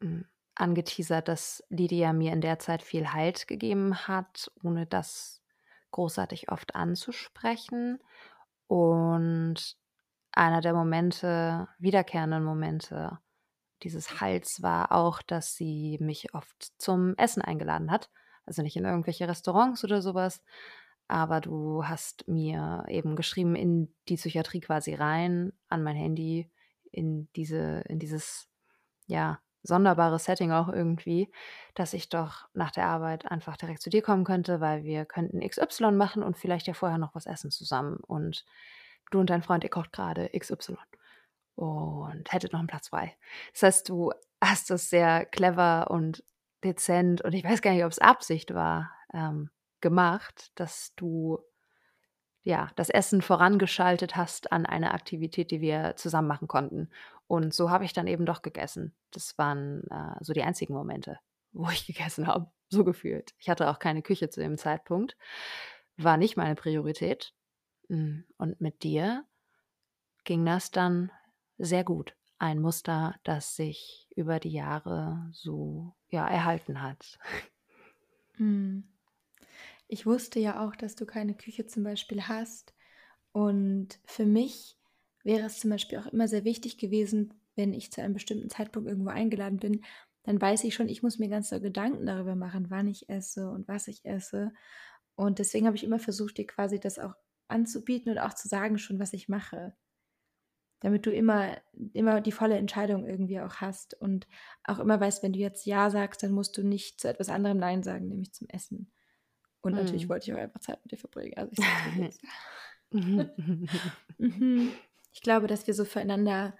[0.00, 5.42] hm, angeteasert, dass Lydia mir in der Zeit viel Halt gegeben hat, ohne das
[5.90, 7.98] großartig oft anzusprechen.
[8.66, 9.76] Und
[10.32, 13.18] einer der Momente, wiederkehrenden Momente
[13.82, 18.10] dieses Halts war auch, dass sie mich oft zum Essen eingeladen hat.
[18.44, 20.42] Also nicht in irgendwelche Restaurants oder sowas,
[21.10, 26.48] aber du hast mir eben geschrieben in die Psychiatrie quasi rein, an mein Handy,
[26.92, 28.48] in diese, in dieses,
[29.06, 31.28] ja, sonderbare Setting auch irgendwie,
[31.74, 35.40] dass ich doch nach der Arbeit einfach direkt zu dir kommen könnte, weil wir könnten
[35.40, 37.98] XY machen und vielleicht ja vorher noch was essen zusammen.
[38.06, 38.44] Und
[39.10, 40.76] du und dein Freund, ihr kocht gerade XY
[41.56, 43.16] und hättet noch einen Platz frei.
[43.52, 46.24] Das heißt, du hast das sehr clever und
[46.62, 51.40] dezent und ich weiß gar nicht, ob es Absicht war, ähm, gemacht, dass du
[52.42, 56.88] ja, das Essen vorangeschaltet hast an eine Aktivität, die wir zusammen machen konnten.
[57.26, 58.94] Und so habe ich dann eben doch gegessen.
[59.10, 61.18] Das waren äh, so die einzigen Momente,
[61.52, 63.34] wo ich gegessen habe, so gefühlt.
[63.38, 65.16] Ich hatte auch keine Küche zu dem Zeitpunkt,
[65.96, 67.34] war nicht meine Priorität.
[67.88, 69.24] Hm, und mit dir
[70.24, 71.10] ging das dann
[71.58, 72.16] sehr gut.
[72.38, 77.18] Ein Muster, das sich über die Jahre so ja, erhalten hat.
[78.38, 78.84] Mhm.
[79.92, 82.74] Ich wusste ja auch, dass du keine Küche zum Beispiel hast.
[83.32, 84.78] Und für mich
[85.24, 88.88] wäre es zum Beispiel auch immer sehr wichtig gewesen, wenn ich zu einem bestimmten Zeitpunkt
[88.88, 89.84] irgendwo eingeladen bin,
[90.22, 93.50] dann weiß ich schon, ich muss mir ganz so Gedanken darüber machen, wann ich esse
[93.50, 94.52] und was ich esse.
[95.16, 97.14] Und deswegen habe ich immer versucht, dir quasi das auch
[97.48, 99.74] anzubieten und auch zu sagen schon, was ich mache.
[100.78, 101.56] Damit du immer,
[101.94, 104.28] immer die volle Entscheidung irgendwie auch hast und
[104.62, 107.58] auch immer weißt, wenn du jetzt Ja sagst, dann musst du nicht zu etwas anderem
[107.58, 108.92] Nein sagen, nämlich zum Essen.
[109.62, 109.78] Und mhm.
[109.78, 111.34] natürlich wollte ich auch einfach Zeit mit dir verbringen.
[111.36, 112.18] Also ich,
[114.18, 114.72] mhm.
[115.12, 116.54] ich glaube, dass wir so füreinander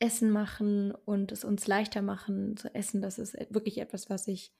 [0.00, 4.52] Essen machen und es uns leichter machen zu essen, das ist wirklich etwas, was sich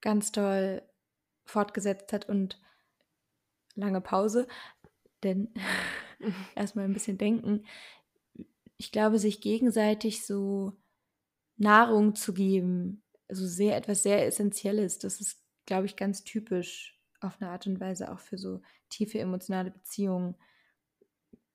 [0.00, 0.82] ganz toll
[1.44, 2.60] fortgesetzt hat und
[3.74, 4.46] lange Pause,
[5.22, 5.54] denn
[6.56, 7.64] erstmal ein bisschen denken.
[8.76, 10.72] Ich glaube, sich gegenseitig so
[11.56, 17.40] Nahrung zu geben, also sehr etwas sehr Essentielles, das ist glaube ich, ganz typisch auf
[17.40, 20.36] eine Art und Weise auch für so tiefe emotionale Beziehungen.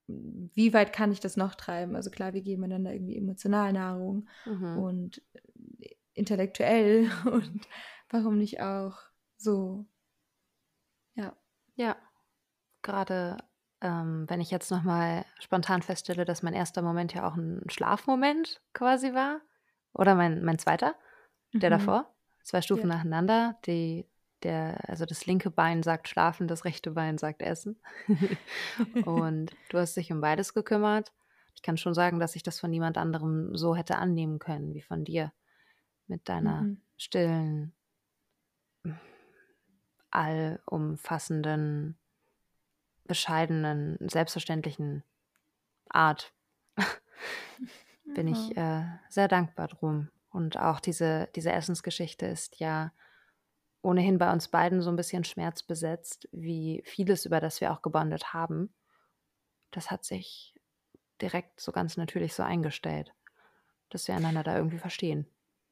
[0.08, 1.95] Wie weit kann ich das noch treiben?
[1.95, 4.78] Also klar, wir geben einander irgendwie emotional Nahrung mhm.
[4.78, 7.67] und äh, intellektuell und
[8.10, 8.98] warum nicht auch
[9.38, 9.86] so?
[11.15, 11.36] Ja.
[11.76, 11.95] Ja,
[12.82, 13.38] gerade
[13.82, 18.62] ähm, wenn ich jetzt nochmal spontan feststelle, dass mein erster Moment ja auch ein Schlafmoment
[18.74, 19.39] quasi war
[19.93, 20.95] oder mein, mein zweiter,
[21.54, 21.74] der mhm.
[21.74, 22.95] davor zwei Stufen ja.
[22.95, 23.58] nacheinander.
[23.65, 24.06] Die,
[24.43, 27.80] der, also das linke Bein sagt schlafen, das rechte Bein sagt essen.
[29.06, 31.12] und du hast dich um beides gekümmert.
[31.56, 34.82] Ich kann schon sagen, dass ich das von niemand anderem so hätte annehmen können wie
[34.82, 35.34] von dir.
[36.08, 36.82] Mit deiner mhm.
[36.97, 37.73] stillen,
[40.10, 41.97] allumfassenden
[43.10, 45.04] bescheidenen, selbstverständlichen
[45.89, 46.34] Art
[48.15, 50.10] bin ich äh, sehr dankbar drum.
[50.30, 52.92] Und auch diese, diese Essensgeschichte ist ja
[53.82, 58.34] ohnehin bei uns beiden so ein bisschen schmerzbesetzt, wie vieles, über das wir auch gebondet
[58.34, 58.74] haben.
[59.72, 60.54] Das hat sich
[61.22, 63.13] direkt so ganz natürlich so eingestellt,
[63.89, 65.28] dass wir einander da irgendwie verstehen.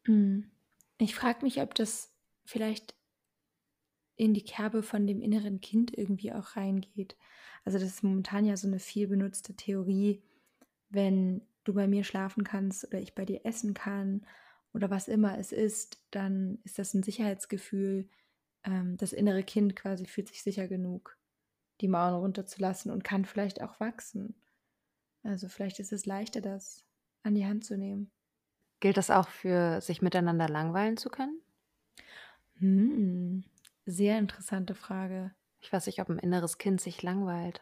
[0.05, 0.51] Mhm.
[0.99, 2.13] Ich frage mich, ob das
[2.45, 2.95] vielleicht
[4.15, 7.15] in die Kerbe von dem inneren Kind irgendwie auch reingeht.
[7.63, 10.23] Also das ist momentan ja so eine viel benutzte Theorie,
[10.89, 14.25] wenn du bei mir schlafen kannst oder ich bei dir essen kann
[14.77, 18.09] oder was immer es ist, dann ist das ein Sicherheitsgefühl.
[18.63, 21.17] Ähm, das innere Kind quasi fühlt sich sicher genug,
[21.81, 24.35] die Mauern runterzulassen und kann vielleicht auch wachsen.
[25.23, 26.85] Also vielleicht ist es leichter, das
[27.23, 28.11] an die Hand zu nehmen.
[28.79, 31.41] Gilt das auch für sich miteinander langweilen zu können?
[32.59, 33.43] Hm,
[33.85, 35.31] sehr interessante Frage.
[35.59, 37.61] Ich weiß nicht, ob ein inneres Kind sich langweilt.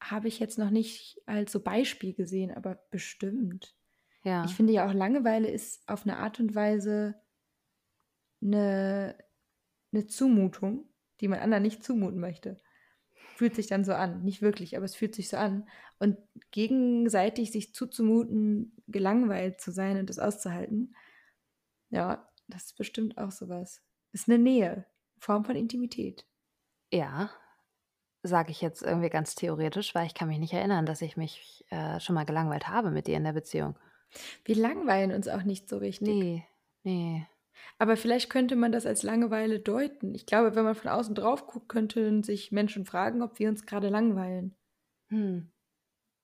[0.00, 3.76] Habe ich jetzt noch nicht als so Beispiel gesehen, aber bestimmt.
[4.26, 4.44] Ja.
[4.44, 7.14] Ich finde ja auch Langeweile ist auf eine Art und Weise
[8.42, 9.16] eine,
[9.92, 10.88] eine Zumutung,
[11.20, 12.56] die man anderen nicht zumuten möchte.
[13.36, 14.24] Fühlt sich dann so an.
[14.24, 15.68] Nicht wirklich, aber es fühlt sich so an.
[16.00, 16.18] Und
[16.50, 20.96] gegenseitig sich zuzumuten, gelangweilt zu sein und das auszuhalten,
[21.90, 23.80] ja, das ist bestimmt auch sowas.
[24.10, 24.86] Ist eine Nähe,
[25.20, 26.26] Form von Intimität.
[26.90, 27.30] Ja,
[28.24, 31.64] sage ich jetzt irgendwie ganz theoretisch, weil ich kann mich nicht erinnern, dass ich mich
[31.70, 33.78] äh, schon mal gelangweilt habe mit dir in der Beziehung.
[34.44, 36.18] Wir langweilen uns auch nicht so richtig.
[36.18, 36.48] Nee,
[36.84, 37.26] nee.
[37.78, 40.14] Aber vielleicht könnte man das als Langeweile deuten.
[40.14, 43.64] Ich glaube, wenn man von außen drauf guckt, könnten sich Menschen fragen, ob wir uns
[43.66, 44.56] gerade langweilen.
[45.10, 45.50] Hm.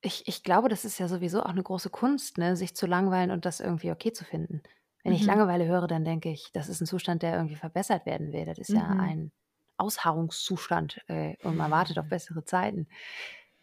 [0.01, 3.31] Ich, ich glaube, das ist ja sowieso auch eine große Kunst, ne, sich zu langweilen
[3.31, 4.61] und das irgendwie okay zu finden.
[5.03, 5.27] Wenn ich Mhm.
[5.27, 8.45] Langeweile höre, dann denke ich, das ist ein Zustand, der irgendwie verbessert werden will.
[8.45, 9.13] Das ist ja Mhm.
[9.13, 9.31] ein
[9.77, 12.87] Ausharrungszustand äh, und man wartet auf bessere Zeiten.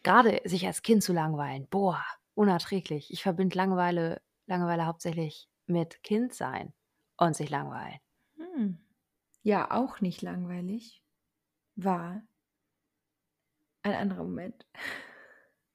[0.02, 2.04] Gerade sich als Kind zu langweilen, boah,
[2.40, 3.12] unerträglich.
[3.12, 6.72] Ich verbinde Langeweile, Langeweile hauptsächlich mit Kindsein
[7.18, 7.98] und sich langweilen.
[8.36, 8.78] Hm.
[9.42, 11.02] Ja, auch nicht langweilig.
[11.76, 12.22] War
[13.82, 14.66] ein anderer Moment.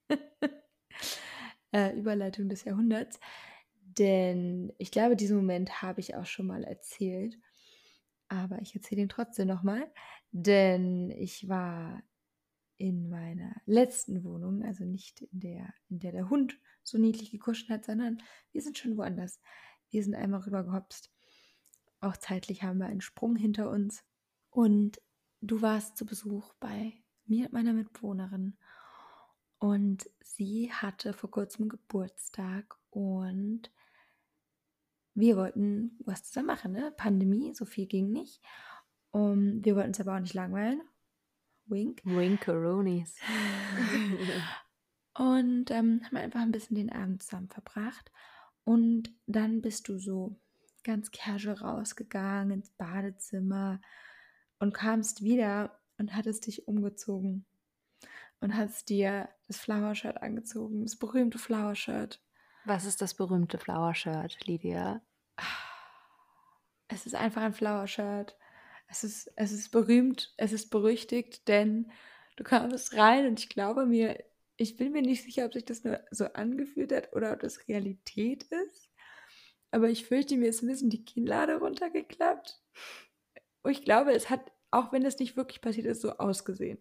[1.72, 3.20] äh, Überleitung des Jahrhunderts.
[3.84, 7.38] Denn ich glaube, diesen Moment habe ich auch schon mal erzählt.
[8.28, 9.88] Aber ich erzähle ihn trotzdem nochmal.
[10.32, 12.02] Denn ich war
[12.78, 17.70] in meiner letzten Wohnung, also nicht in der, in der der Hund so niedlich gekuschelt
[17.70, 19.40] hat, sondern wir sind schon woanders.
[19.90, 21.12] Wir sind einmal rübergehopst.
[22.02, 24.04] Auch zeitlich haben wir einen Sprung hinter uns.
[24.50, 25.02] Und
[25.42, 28.58] du warst zu Besuch bei mir und meiner Mitbewohnerin.
[29.58, 33.72] Und sie hatte vor kurzem Geburtstag und
[35.14, 36.94] wir wollten was zusammen machen, ne?
[36.98, 38.42] Pandemie, so viel ging nicht.
[39.12, 40.82] Um, wir wollten uns aber auch nicht langweilen.
[41.68, 42.02] Wink.
[42.04, 43.16] Winkeroonies.
[45.18, 48.12] Und ähm, haben einfach ein bisschen den Abend zusammen verbracht.
[48.66, 50.38] Und dann bist du so
[50.84, 53.82] ganz casual rausgegangen ins Badezimmer
[54.60, 57.46] und kamst wieder und hattest dich umgezogen
[58.40, 62.22] und hattest dir das Flower Shirt angezogen, das berühmte Flower Shirt.
[62.66, 65.02] Was ist das berühmte Flower Shirt, Lydia?
[66.88, 68.38] Es ist einfach ein Flower Shirt.
[68.88, 71.92] Es ist, es ist berühmt, es ist berüchtigt, denn
[72.36, 74.24] du kamst rein und ich glaube mir,
[74.58, 77.68] ich bin mir nicht sicher, ob sich das nur so angefühlt hat oder ob das
[77.68, 78.90] Realität ist.
[79.72, 82.62] Aber ich fürchte, mir ist ein bisschen die Kinnlade runtergeklappt.
[83.64, 86.80] Und ich glaube, es hat, auch wenn das nicht wirklich passiert ist, so ausgesehen.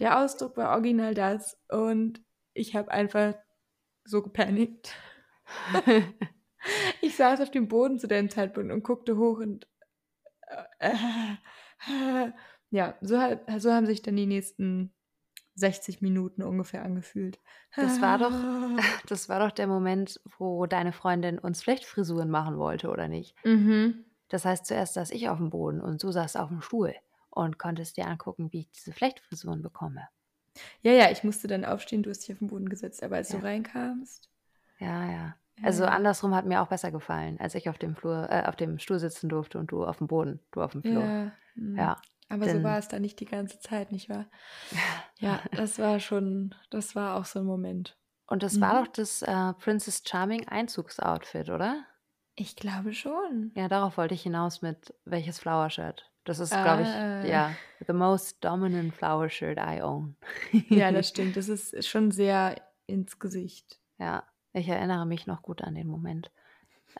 [0.00, 2.22] Der Ausdruck war original das und
[2.54, 3.34] ich habe einfach
[4.04, 4.94] so gepanikt.
[7.00, 9.68] Ich saß auf dem Boden zu dem Zeitpunkt und guckte hoch und
[12.70, 13.18] ja, so,
[13.58, 14.92] so haben sich dann die nächsten
[15.54, 17.38] 60 Minuten ungefähr angefühlt.
[17.76, 22.90] Das war doch- Das war doch der Moment, wo deine Freundin uns Flechtfrisuren machen wollte,
[22.90, 23.34] oder nicht?
[23.44, 24.04] Mhm.
[24.28, 26.94] Das heißt, zuerst saß ich auf dem Boden und du saßt auf dem Stuhl
[27.30, 30.08] und konntest dir angucken, wie ich diese Flechtfrisuren bekomme.
[30.82, 33.30] Ja, ja, ich musste dann aufstehen, du hast dich auf den Boden gesetzt, aber als
[33.30, 33.38] Ja.
[33.38, 34.28] du reinkamst.
[34.78, 35.36] Ja, ja.
[35.62, 38.78] Also andersrum hat mir auch besser gefallen, als ich auf dem Flur, äh, auf dem
[38.78, 41.02] Stuhl sitzen durfte und du auf dem Boden, du auf dem Flur.
[41.04, 41.76] Ja, mm.
[41.76, 41.96] Ja.
[42.28, 44.26] aber so denn- war es dann nicht die ganze Zeit, nicht wahr?
[45.20, 47.96] Ja, das war schon, das war auch so ein Moment.
[48.28, 48.84] Und das war Mhm.
[48.84, 51.82] doch das äh, Princess Charming Einzugsoutfit, oder?
[52.36, 53.50] Ich glaube schon.
[53.56, 56.08] Ja, darauf wollte ich hinaus mit welches Flower Shirt.
[56.22, 57.22] Das ist, glaube Ah.
[57.24, 57.50] ich, ja,
[57.86, 60.14] the most dominant flower shirt I own.
[60.68, 61.36] Ja, das stimmt.
[61.36, 62.54] Das ist schon sehr
[62.86, 63.80] ins Gesicht.
[63.98, 64.22] Ja,
[64.58, 66.30] ich erinnere mich noch gut an den Moment.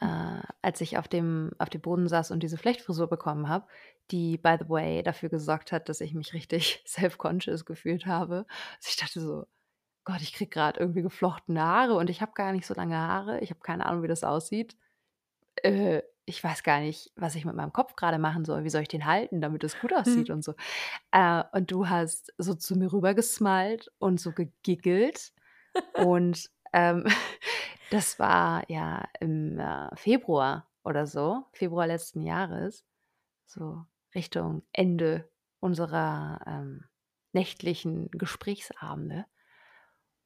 [0.01, 3.67] äh, als ich auf dem, auf dem Boden saß und diese Flechtfrisur bekommen habe,
[4.11, 8.47] die, by the way, dafür gesorgt hat, dass ich mich richtig self-conscious gefühlt habe.
[8.77, 9.47] Also ich dachte so,
[10.05, 13.41] Gott, ich kriege gerade irgendwie geflochtene Haare und ich habe gar nicht so lange Haare.
[13.41, 14.77] Ich habe keine Ahnung, wie das aussieht.
[15.63, 18.65] Äh, ich weiß gar nicht, was ich mit meinem Kopf gerade machen soll.
[18.65, 20.37] Wie soll ich den halten, damit es gut aussieht mhm.
[20.37, 20.55] und so.
[21.11, 25.33] Äh, und du hast so zu mir rübergesmalt und so gegiggelt.
[25.95, 27.05] und ähm,
[27.91, 32.85] das war ja im äh, Februar oder so, Februar letzten Jahres,
[33.47, 35.29] so Richtung Ende
[35.61, 36.85] unserer ähm,
[37.33, 39.27] nächtlichen Gesprächsabende.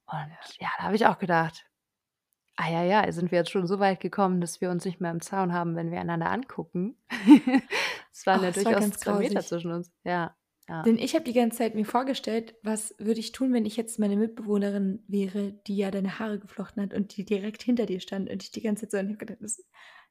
[0.06, 1.66] Und ja, da habe ich auch gedacht,
[2.56, 5.10] Ah ja, ja, sind wir jetzt schon so weit gekommen, dass wir uns nicht mehr
[5.10, 6.96] im Zaun haben, wenn wir einander angucken.
[8.14, 9.90] Es waren Oh, ja war durchaus 2 Meter zwischen uns.
[10.04, 10.36] Ja,
[10.68, 10.82] ja.
[10.82, 13.98] Denn ich habe die ganze Zeit mir vorgestellt, was würde ich tun, wenn ich jetzt
[13.98, 18.30] meine Mitbewohnerin wäre, die ja deine Haare geflochten hat und die direkt hinter dir stand
[18.30, 19.56] und ich die ganze Zeit so und ich hab gedacht, das,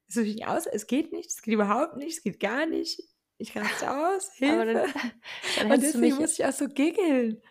[0.08, 3.02] das sieht nicht aus, es geht nicht, es geht überhaupt nicht, es geht gar nicht.
[3.38, 5.00] Ich raste aus, Aber dann, Hilfe.
[5.58, 7.42] dann Und deswegen musste ich auch so giggeln.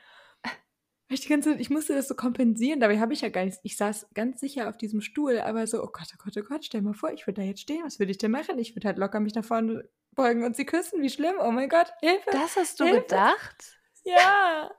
[1.08, 3.58] Ich, die ganze Zeit, ich musste das so kompensieren, dabei habe ich ja gar nichts.
[3.64, 6.64] Ich saß ganz sicher auf diesem Stuhl, aber so, oh Gott, oh Gott, oh Gott,
[6.64, 8.60] stell mal vor, ich würde da jetzt stehen, was würde ich denn machen?
[8.60, 11.68] Ich würde halt locker mich nach vorne beugen und sie küssen, wie schlimm, oh mein
[11.68, 12.30] Gott, Hilfe.
[12.32, 13.00] das hast du Hilfe.
[13.02, 13.78] gedacht?
[14.04, 14.70] Ja.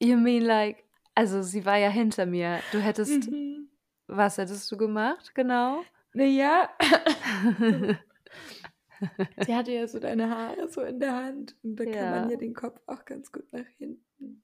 [0.00, 2.60] You mean like, also sie war ja hinter mir.
[2.72, 3.70] Du hättest, Mhm.
[4.06, 5.82] was hättest du gemacht, genau?
[6.12, 6.70] Naja,
[9.46, 12.30] sie hatte ja so deine Haare so in der Hand und da kann man Ja.
[12.30, 14.42] ja den Kopf auch ganz gut nach hinten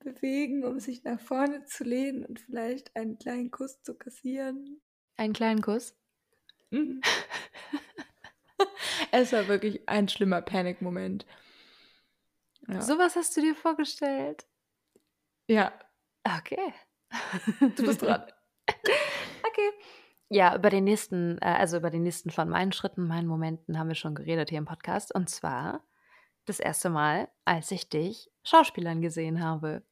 [0.00, 4.80] bewegen, um sich nach vorne zu lehnen und vielleicht einen kleinen Kuss zu kassieren.
[5.16, 5.96] Einen kleinen Kuss.
[6.72, 7.00] Mhm.
[9.12, 11.26] es war wirklich ein schlimmer Panikmoment.
[12.68, 12.80] Ja.
[12.80, 14.46] Sowas hast du dir vorgestellt?
[15.46, 15.72] ja,
[16.24, 16.72] Okay.
[17.60, 18.24] du bist dran.
[19.44, 19.70] Okay.
[20.30, 23.88] Ja, über den nächsten, äh, also über den nächsten von meinen Schritten, meinen Momenten haben
[23.88, 25.14] wir schon geredet hier im Podcast.
[25.14, 25.82] Und zwar
[26.46, 29.82] das erste Mal, als ich dich Schauspielern gesehen habe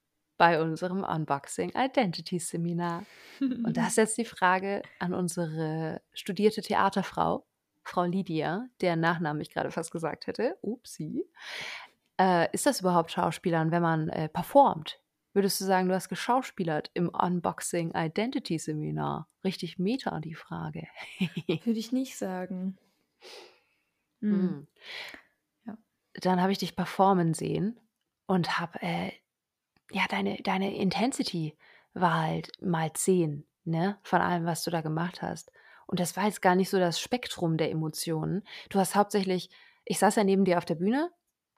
[0.41, 3.05] bei unserem Unboxing Identity Seminar.
[3.41, 7.47] Und da ist jetzt die Frage an unsere studierte Theaterfrau,
[7.83, 10.57] Frau Lydia, deren Nachnamen ich gerade fast gesagt hätte.
[10.63, 11.27] Upsi.
[12.19, 15.03] Äh, ist das überhaupt Schauspielern, wenn man äh, performt?
[15.35, 19.29] Würdest du sagen, du hast geschauspielert im Unboxing Identity Seminar?
[19.45, 20.89] Richtig meta die Frage.
[21.49, 22.79] Würde ich nicht sagen.
[24.21, 24.33] Mhm.
[24.33, 24.67] Hm.
[25.67, 25.79] Ja.
[26.15, 27.79] Dann habe ich dich performen sehen
[28.25, 29.13] und habe, äh,
[29.93, 31.57] ja, deine, deine Intensity
[31.95, 35.53] war halt mal 10, ne, von allem, was du da gemacht hast.
[35.87, 38.43] Und das war jetzt gar nicht so das Spektrum der Emotionen.
[38.71, 39.51] Du hast hauptsächlich,
[39.85, 41.11] ich saß ja neben dir auf der Bühne.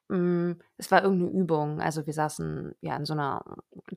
[0.08, 1.80] mm, Es war irgendeine Übung.
[1.82, 3.44] Also wir saßen ja in so einer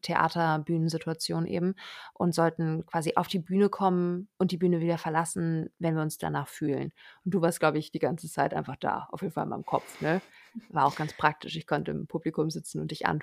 [0.01, 1.75] Theaterbühnensituation eben
[2.13, 6.17] und sollten quasi auf die Bühne kommen und die Bühne wieder verlassen, wenn wir uns
[6.17, 6.91] danach fühlen.
[7.23, 9.65] Und du warst, glaube ich, die ganze Zeit einfach da, auf jeden Fall in meinem
[9.65, 9.99] Kopf.
[10.01, 10.21] Ne?
[10.69, 11.55] War auch ganz praktisch.
[11.55, 13.21] Ich konnte im Publikum sitzen und dich an,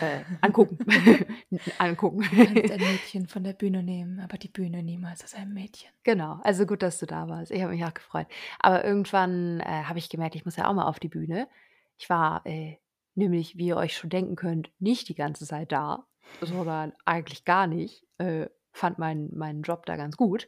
[0.00, 0.78] äh, angucken.
[1.78, 2.22] angucken.
[2.22, 5.90] Du kannst ein Mädchen von der Bühne nehmen, aber die Bühne niemals aus einem Mädchen.
[6.04, 7.50] Genau, also gut, dass du da warst.
[7.50, 8.26] Ich habe mich auch gefreut.
[8.58, 11.48] Aber irgendwann äh, habe ich gemerkt, ich muss ja auch mal auf die Bühne.
[11.96, 12.76] Ich war äh,
[13.14, 16.06] nämlich, wie ihr euch schon denken könnt, nicht die ganze Zeit da,
[16.40, 18.06] sondern eigentlich gar nicht.
[18.18, 20.46] Äh, fand meinen meinen Job da ganz gut.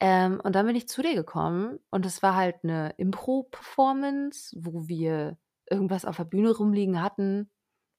[0.00, 4.88] Ähm, und dann bin ich zu dir gekommen und es war halt eine Impro-Performance, wo
[4.88, 5.38] wir
[5.70, 7.48] irgendwas auf der Bühne rumliegen hatten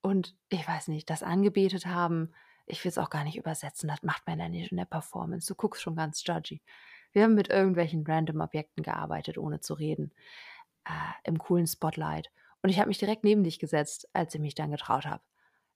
[0.03, 2.33] und ich weiß nicht, das angebetet haben.
[2.65, 5.47] Ich will es auch gar nicht übersetzen, das macht man ja nicht in der Performance.
[5.47, 6.61] Du guckst schon ganz judgy.
[7.13, 10.13] Wir haben mit irgendwelchen random Objekten gearbeitet, ohne zu reden,
[10.85, 10.91] äh,
[11.23, 12.31] im coolen Spotlight.
[12.61, 15.23] Und ich habe mich direkt neben dich gesetzt, als ich mich dann getraut habe,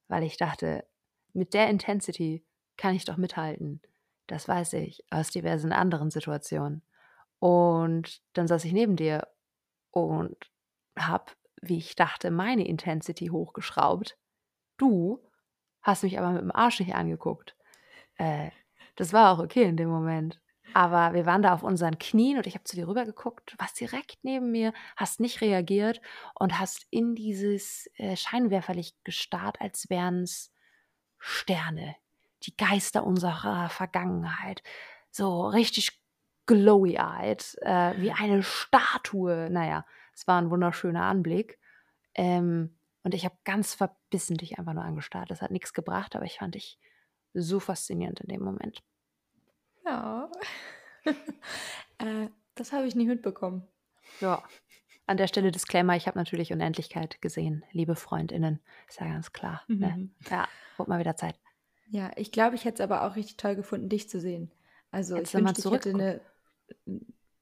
[0.08, 0.86] weil ich dachte,
[1.32, 2.44] mit der Intensity
[2.76, 3.80] kann ich doch mithalten.
[4.26, 6.82] Das weiß ich aus diversen anderen Situationen.
[7.38, 9.26] Und dann saß ich neben dir
[9.90, 10.36] und
[10.98, 14.16] habe, wie ich dachte, meine Intensity hochgeschraubt.
[14.76, 15.22] Du
[15.82, 17.56] hast mich aber mit dem Arsch nicht angeguckt.
[18.16, 18.50] Äh,
[18.96, 20.40] das war auch okay in dem Moment.
[20.74, 23.54] Aber wir waren da auf unseren Knien und ich habe zu dir rüber geguckt.
[23.58, 26.00] Warst direkt neben mir, hast nicht reagiert
[26.34, 30.52] und hast in dieses äh, Scheinwerferlicht gestarrt, als wären es
[31.18, 31.96] Sterne,
[32.42, 34.62] die Geister unserer Vergangenheit.
[35.10, 36.00] So richtig
[36.48, 39.48] glowy-eyed, äh, wie eine Statue.
[39.50, 39.84] Naja,
[40.14, 41.60] es war ein wunderschöner Anblick.
[42.14, 45.30] Ähm, und ich habe ganz verbissen dich einfach nur angestarrt.
[45.30, 46.80] Das hat nichts gebracht, aber ich fand dich
[47.34, 48.82] so faszinierend in dem Moment.
[49.84, 50.30] Ja.
[51.98, 53.68] äh, das habe ich nicht mitbekommen.
[54.20, 54.42] Ja.
[55.06, 58.60] An der Stelle Disclaimer, ich habe natürlich Unendlichkeit gesehen, liebe FreundInnen.
[58.88, 59.62] Ist ja ganz klar.
[59.68, 59.94] Ne?
[59.96, 60.14] Mhm.
[60.28, 61.38] Ja, wird mal wieder Zeit.
[61.90, 64.50] Ja, ich glaube, ich hätte es aber auch richtig toll gefunden, dich zu sehen.
[64.90, 66.20] Also Hättest ich wünschte, ich hätte eine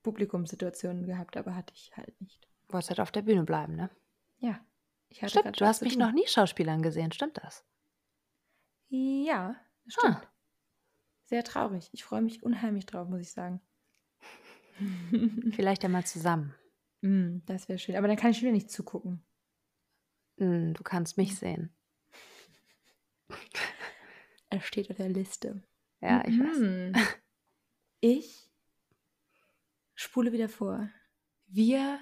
[0.02, 2.46] Publikumssituation gehabt, aber hatte ich halt nicht.
[2.68, 3.90] Wolltest halt auf der Bühne bleiben, ne?
[4.38, 4.60] Ja,
[5.28, 6.00] Stimmt, du hast mich tun.
[6.02, 7.64] noch nie Schauspielern gesehen, stimmt das?
[8.88, 9.56] Ja,
[9.86, 10.16] stimmt.
[10.16, 10.32] Ah.
[11.26, 11.88] Sehr traurig.
[11.92, 13.60] Ich freue mich unheimlich drauf, muss ich sagen.
[15.52, 16.54] Vielleicht ja mal zusammen.
[17.02, 17.96] Mm, das wäre schön.
[17.96, 19.24] Aber dann kann ich wieder nicht zugucken.
[20.38, 21.72] Hm, Du kannst mich sehen.
[24.50, 25.62] Er steht auf der Liste.
[26.00, 26.58] Ja, ich weiß.
[26.58, 26.92] Mhm.
[28.00, 28.50] Ich
[29.96, 30.88] spule wieder vor.
[31.46, 31.98] Wir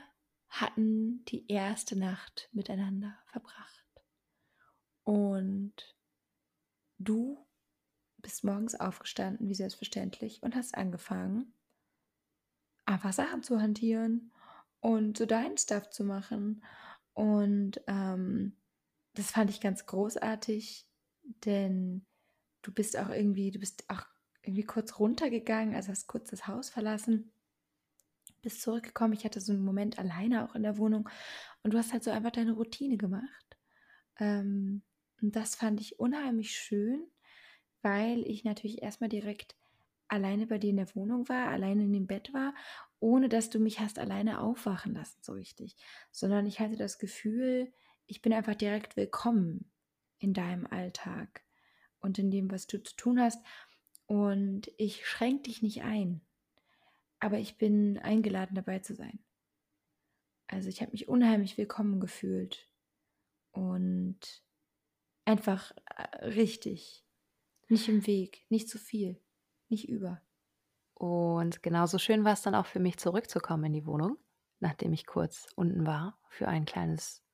[0.48, 3.84] hatten die erste Nacht miteinander verbracht.
[5.04, 5.96] Und
[6.98, 7.38] du
[8.18, 11.54] bist morgens aufgestanden, wie selbstverständlich, und hast angefangen,
[12.84, 14.32] einfach Sachen zu hantieren
[14.80, 16.64] und so deinen Stuff zu machen.
[17.12, 18.56] Und ähm,
[19.14, 20.88] das fand ich ganz großartig,
[21.44, 22.06] denn
[22.62, 24.04] du bist auch irgendwie, du bist auch
[24.42, 27.33] irgendwie kurz runtergegangen, also hast kurz das Haus verlassen,
[28.44, 29.14] bist zurückgekommen.
[29.14, 31.08] Ich hatte so einen Moment alleine auch in der Wohnung
[31.62, 33.58] und du hast halt so einfach deine Routine gemacht.
[34.18, 34.82] Ähm,
[35.20, 37.06] und das fand ich unheimlich schön,
[37.82, 39.56] weil ich natürlich erstmal direkt
[40.08, 42.54] alleine bei dir in der Wohnung war, alleine in dem Bett war,
[43.00, 45.76] ohne dass du mich hast alleine aufwachen lassen, so richtig.
[46.12, 47.72] Sondern ich hatte das Gefühl,
[48.06, 49.70] ich bin einfach direkt willkommen
[50.18, 51.42] in deinem Alltag
[52.00, 53.44] und in dem, was du zu tun hast.
[54.06, 56.20] Und ich schränke dich nicht ein,
[57.24, 59.18] aber ich bin eingeladen dabei zu sein.
[60.46, 62.68] Also ich habe mich unheimlich willkommen gefühlt
[63.50, 64.18] und
[65.24, 67.02] einfach äh, richtig,
[67.68, 69.18] nicht im Weg, nicht zu viel,
[69.70, 70.20] nicht über.
[70.92, 74.18] Und genauso schön war es dann auch für mich zurückzukommen in die Wohnung,
[74.60, 77.24] nachdem ich kurz unten war für ein kleines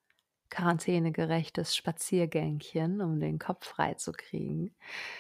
[0.51, 4.73] quarantänegerechtes Spaziergängchen, um den Kopf frei zu kriegen.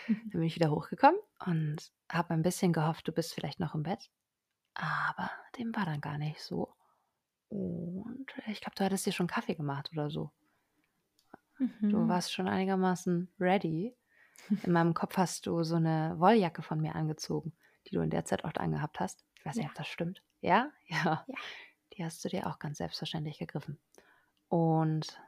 [0.06, 3.82] Dann bin ich wieder hochgekommen und habe ein bisschen gehofft, du bist vielleicht noch im
[3.82, 4.10] Bett.
[4.74, 6.74] Aber dem war dann gar nicht so.
[7.48, 10.30] Und ich glaube, du hattest dir schon Kaffee gemacht oder so.
[11.58, 12.08] Du Mhm.
[12.08, 13.94] warst schon einigermaßen ready.
[14.62, 17.52] In meinem Kopf hast du so eine Wolljacke von mir angezogen,
[17.86, 19.24] die du in der Zeit auch angehabt hast.
[19.34, 19.70] Ich weiß nicht, Ja.
[19.70, 20.22] ob das stimmt.
[20.40, 20.70] Ja?
[20.86, 21.24] Ja.
[21.26, 21.34] Ja.
[21.92, 23.78] Die hast du dir auch ganz selbstverständlich gegriffen.
[24.48, 25.20] Und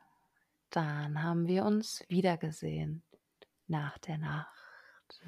[0.70, 3.02] dann haben wir uns wiedergesehen.
[3.66, 5.20] Nach der Nacht.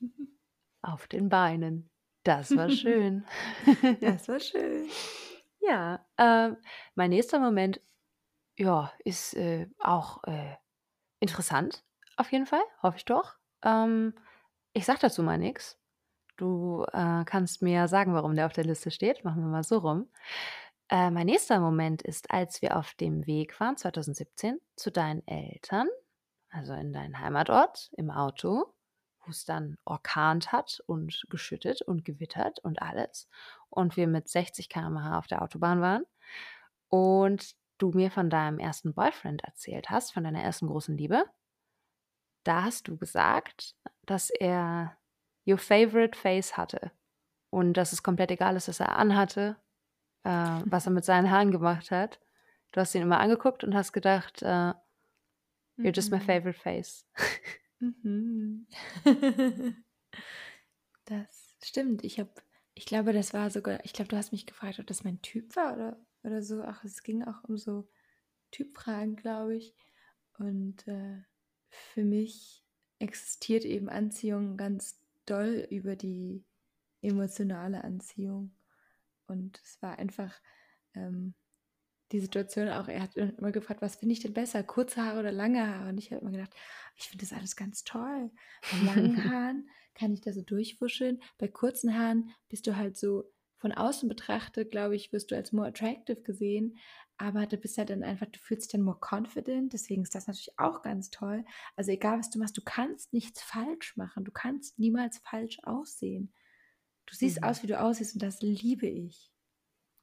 [0.82, 1.90] Auf den Beinen.
[2.26, 3.24] Das war schön.
[4.00, 4.88] Das war schön.
[5.60, 6.56] Ja, ähm,
[6.96, 7.80] mein nächster Moment,
[8.58, 10.56] ja, ist äh, auch äh,
[11.20, 11.84] interessant,
[12.16, 13.34] auf jeden Fall, hoffe ich doch.
[13.62, 14.14] Ähm,
[14.72, 15.78] ich sag dazu mal nichts.
[16.36, 19.24] Du äh, kannst mir sagen, warum der auf der Liste steht.
[19.24, 20.10] Machen wir mal so rum.
[20.88, 25.88] Äh, mein nächster Moment ist, als wir auf dem Weg waren, 2017, zu deinen Eltern,
[26.50, 28.75] also in deinen Heimatort, im Auto,
[29.26, 33.28] wo es dann orkant hat und geschüttet und gewittert und alles.
[33.68, 36.04] Und wir mit 60 km/h auf der Autobahn waren.
[36.88, 41.24] Und du mir von deinem ersten Boyfriend erzählt hast, von deiner ersten großen Liebe.
[42.44, 43.74] Da hast du gesagt,
[44.06, 44.96] dass er
[45.46, 46.92] your favorite face hatte.
[47.50, 49.56] Und dass es komplett egal ist, was er anhatte,
[50.24, 50.30] äh,
[50.64, 52.20] was er mit seinen Haaren gemacht hat.
[52.72, 54.72] Du hast ihn immer angeguckt und hast gedacht, äh,
[55.78, 56.22] you're just my Mhm.
[56.22, 57.04] favorite face.
[57.80, 58.66] Mhm.
[61.04, 62.04] Das stimmt.
[62.04, 62.30] Ich habe,
[62.74, 65.54] ich glaube, das war sogar, ich glaube, du hast mich gefragt, ob das mein Typ
[65.56, 66.62] war oder, oder so.
[66.62, 67.88] Ach, es ging auch um so
[68.50, 69.74] Typfragen, glaube ich.
[70.38, 71.22] Und äh,
[71.68, 72.64] für mich
[72.98, 76.44] existiert eben Anziehung ganz doll über die
[77.02, 78.54] emotionale Anziehung.
[79.26, 80.34] Und es war einfach
[80.94, 81.34] ähm,
[82.12, 85.32] die Situation auch, er hat immer gefragt, was finde ich denn besser, kurze Haare oder
[85.32, 85.88] lange Haare?
[85.88, 86.54] Und ich habe immer gedacht,
[86.96, 88.30] ich finde das alles ganz toll.
[88.70, 91.20] Bei langen Haaren kann ich da so durchwuscheln.
[91.38, 93.24] Bei kurzen Haaren bist du halt so
[93.58, 96.76] von außen betrachtet, glaube ich, wirst du als more attractive gesehen.
[97.18, 99.72] Aber du bist ja dann einfach, du fühlst dich dann more confident.
[99.72, 101.44] Deswegen ist das natürlich auch ganz toll.
[101.74, 104.24] Also egal, was du machst, du kannst nichts falsch machen.
[104.24, 106.32] Du kannst niemals falsch aussehen.
[107.06, 107.44] Du siehst Mhm.
[107.44, 109.32] aus, wie du aussiehst und das liebe ich.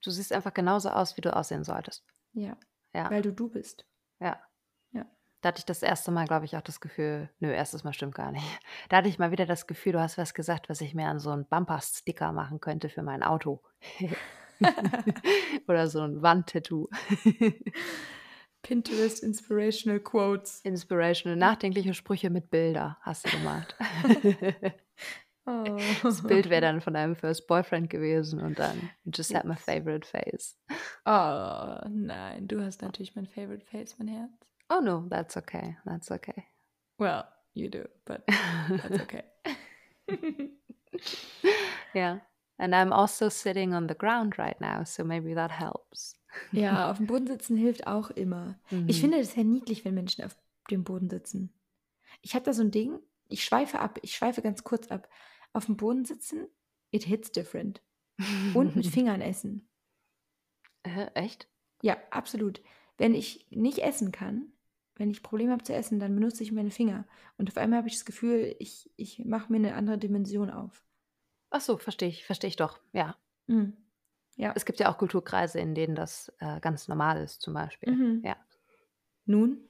[0.04, 2.04] Du siehst einfach genauso aus, wie du aussehen solltest.
[2.34, 2.58] Ja,
[2.93, 3.86] Ja, weil du du bist.
[4.20, 4.39] ja.
[4.91, 5.06] Ja.
[5.41, 8.16] Da hatte ich das erste Mal, glaube ich, auch das Gefühl, nö, erstes Mal stimmt
[8.16, 8.45] gar nicht.
[8.89, 11.20] Da hatte ich mal wieder das Gefühl, du hast was gesagt, was ich mir an
[11.20, 13.62] so einen Bumper-Sticker machen könnte für mein Auto.
[15.68, 16.88] Oder so ein Wandtattoo.
[18.62, 20.62] Pinterest Inspirational Quotes.
[20.62, 23.76] Inspirational, nachdenkliche Sprüche mit Bilder hast du gemacht.
[25.46, 25.78] Oh.
[26.04, 29.56] Das Bild wäre dann von deinem First Boyfriend gewesen und dann you just had my
[29.56, 30.58] favorite face.
[31.06, 34.32] Oh, nein, du hast natürlich mein Favorite Face, mein Herz.
[34.70, 36.46] Oh no, that's okay, that's okay.
[36.98, 39.24] Well, you do, but that's okay.
[41.94, 42.22] Ja.
[42.58, 46.16] And I'm also sitting on the ground right now, so maybe that helps.
[46.52, 48.60] Ja, auf dem Boden sitzen hilft auch immer.
[48.70, 48.88] Mhm.
[48.88, 50.36] Ich finde das sehr niedlich, wenn Menschen auf
[50.70, 51.52] dem Boden sitzen.
[52.22, 55.10] Ich habe da so ein Ding, ich schweife ab, ich schweife ganz kurz ab.
[55.54, 56.47] Auf dem Boden sitzen,
[56.91, 57.82] it hits different.
[58.54, 59.70] Und mit Fingern essen.
[60.84, 61.47] Äh, echt?
[61.82, 62.62] Ja, absolut.
[62.97, 64.51] Wenn ich nicht essen kann,
[64.95, 67.06] wenn ich Probleme habe zu essen, dann benutze ich meine Finger.
[67.38, 70.86] Und auf einmal habe ich das Gefühl, ich, ich mache mir eine andere Dimension auf.
[71.49, 72.80] Ach so, verstehe ich, verstehe ich doch.
[72.93, 73.18] Ja.
[73.47, 73.78] Mhm.
[74.36, 74.54] Ja.
[74.56, 77.93] Es gibt ja auch Kulturkreise, in denen das äh, ganz normal ist, zum Beispiel.
[77.93, 78.22] Mhm.
[78.24, 78.38] Ja.
[79.26, 79.68] Nun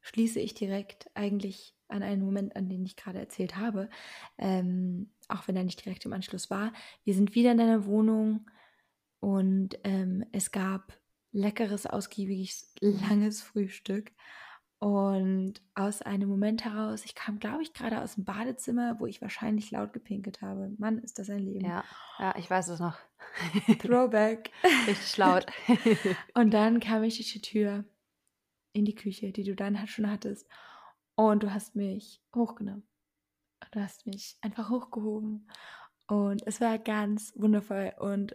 [0.00, 3.88] schließe ich direkt eigentlich an einen Moment, an den ich gerade erzählt habe,
[4.38, 6.72] ähm, auch wenn er nicht direkt im Anschluss war.
[7.04, 8.50] Wir sind wieder in deiner Wohnung
[9.20, 10.98] und ähm, es gab
[11.32, 14.12] leckeres, ausgiebiges, langes Frühstück.
[14.78, 19.22] Und aus einem Moment heraus, ich kam, glaube ich, gerade aus dem Badezimmer, wo ich
[19.22, 20.74] wahrscheinlich laut gepinkelt habe.
[20.76, 21.64] Mann, ist das ein Leben.
[21.64, 21.84] Ja,
[22.18, 22.98] ja, ich weiß es noch.
[23.78, 24.50] Throwback.
[24.86, 25.46] Richtig laut.
[26.34, 27.84] Und dann kam ich durch die Tür
[28.74, 30.46] in die Küche, die du dann halt schon hattest.
[31.16, 32.86] Und du hast mich hochgenommen.
[33.70, 35.48] Du hast mich einfach hochgehoben.
[36.06, 37.92] Und es war ganz wundervoll.
[37.98, 38.34] Und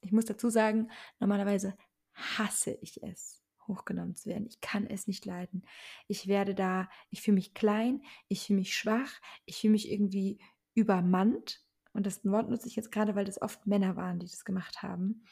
[0.00, 1.76] ich muss dazu sagen, normalerweise
[2.14, 4.46] hasse ich es, hochgenommen zu werden.
[4.46, 5.64] Ich kann es nicht leiden.
[6.06, 9.12] Ich werde da, ich fühle mich klein, ich fühle mich schwach,
[9.44, 10.38] ich fühle mich irgendwie
[10.74, 11.62] übermannt.
[11.92, 14.82] Und das Wort nutze ich jetzt gerade, weil das oft Männer waren, die das gemacht
[14.82, 15.24] haben.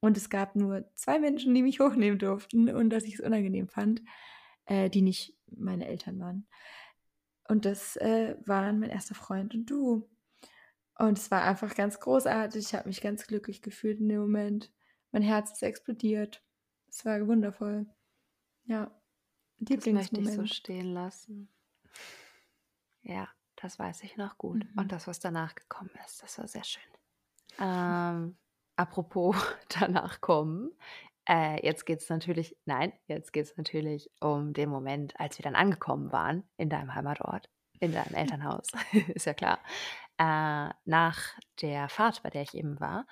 [0.00, 3.68] Und es gab nur zwei Menschen, die mich hochnehmen durften und dass ich es unangenehm
[3.68, 4.02] fand,
[4.66, 6.46] äh, die nicht meine Eltern waren.
[7.48, 10.08] Und das äh, waren mein erster Freund und du.
[10.96, 12.66] Und es war einfach ganz großartig.
[12.66, 14.72] Ich habe mich ganz glücklich gefühlt in dem Moment.
[15.12, 16.42] Mein Herz ist explodiert.
[16.88, 17.86] Es war wundervoll.
[18.64, 18.90] Ja,
[19.58, 20.50] Das möchte ich so Lieblingsmoment.
[20.50, 21.48] stehen lassen.
[23.02, 24.64] Ja, das weiß ich noch gut.
[24.64, 24.78] Mhm.
[24.78, 26.82] Und das, was danach gekommen ist, das war sehr schön.
[27.58, 28.36] Ähm,
[28.76, 29.36] apropos
[29.80, 30.70] danach kommen.
[31.28, 35.42] Äh, jetzt geht es natürlich, nein, jetzt geht es natürlich um den Moment, als wir
[35.42, 37.48] dann angekommen waren in deinem Heimatort,
[37.80, 38.68] in deinem Elternhaus,
[39.14, 39.58] ist ja klar.
[40.18, 43.06] Äh, nach der Fahrt, bei der ich eben war,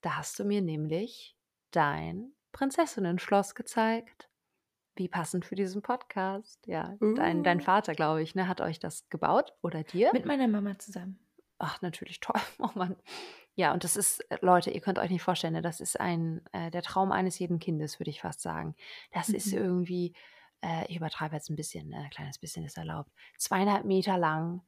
[0.00, 1.36] da hast du mir nämlich
[1.70, 4.28] dein Prinzessinnen-Schloss gezeigt.
[4.96, 6.66] Wie passend für diesen Podcast.
[6.66, 7.62] Ja, dein, dein Uh.
[7.62, 10.10] Vater, glaube ich, ne, hat euch das gebaut oder dir?
[10.12, 11.20] Mit meiner Mama zusammen.
[11.58, 12.40] Ach, natürlich toll.
[12.58, 12.96] Oh Mann.
[13.58, 16.42] Ja, und das ist, äh, Leute, ihr könnt euch nicht vorstellen, ne, das ist ein,
[16.52, 18.76] äh, der Traum eines jeden Kindes, würde ich fast sagen.
[19.10, 19.58] Das ist Mhm.
[19.58, 20.14] irgendwie,
[20.62, 24.62] äh, ich übertreibe jetzt ein bisschen, ein kleines bisschen ist erlaubt, zweieinhalb Meter lang,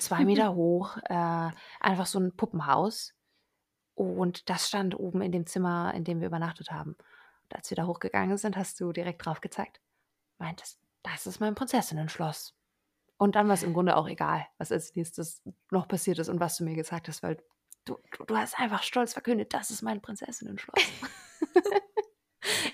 [0.00, 3.14] zwei Meter hoch, äh, einfach so ein Puppenhaus.
[3.94, 6.96] Und das stand oben in dem Zimmer, in dem wir übernachtet haben.
[7.44, 9.80] Und als wir da hochgegangen sind, hast du direkt drauf gezeigt.
[10.38, 12.56] Meintest, das ist mein Prinzessinnen-Schloss.
[13.18, 16.40] Und dann war es im Grunde auch egal, was als nächstes noch passiert ist und
[16.40, 17.36] was du mir gesagt hast, weil
[17.84, 20.82] du, du, du hast einfach stolz verkündet, das ist mein Prinzessinnen-Schloss.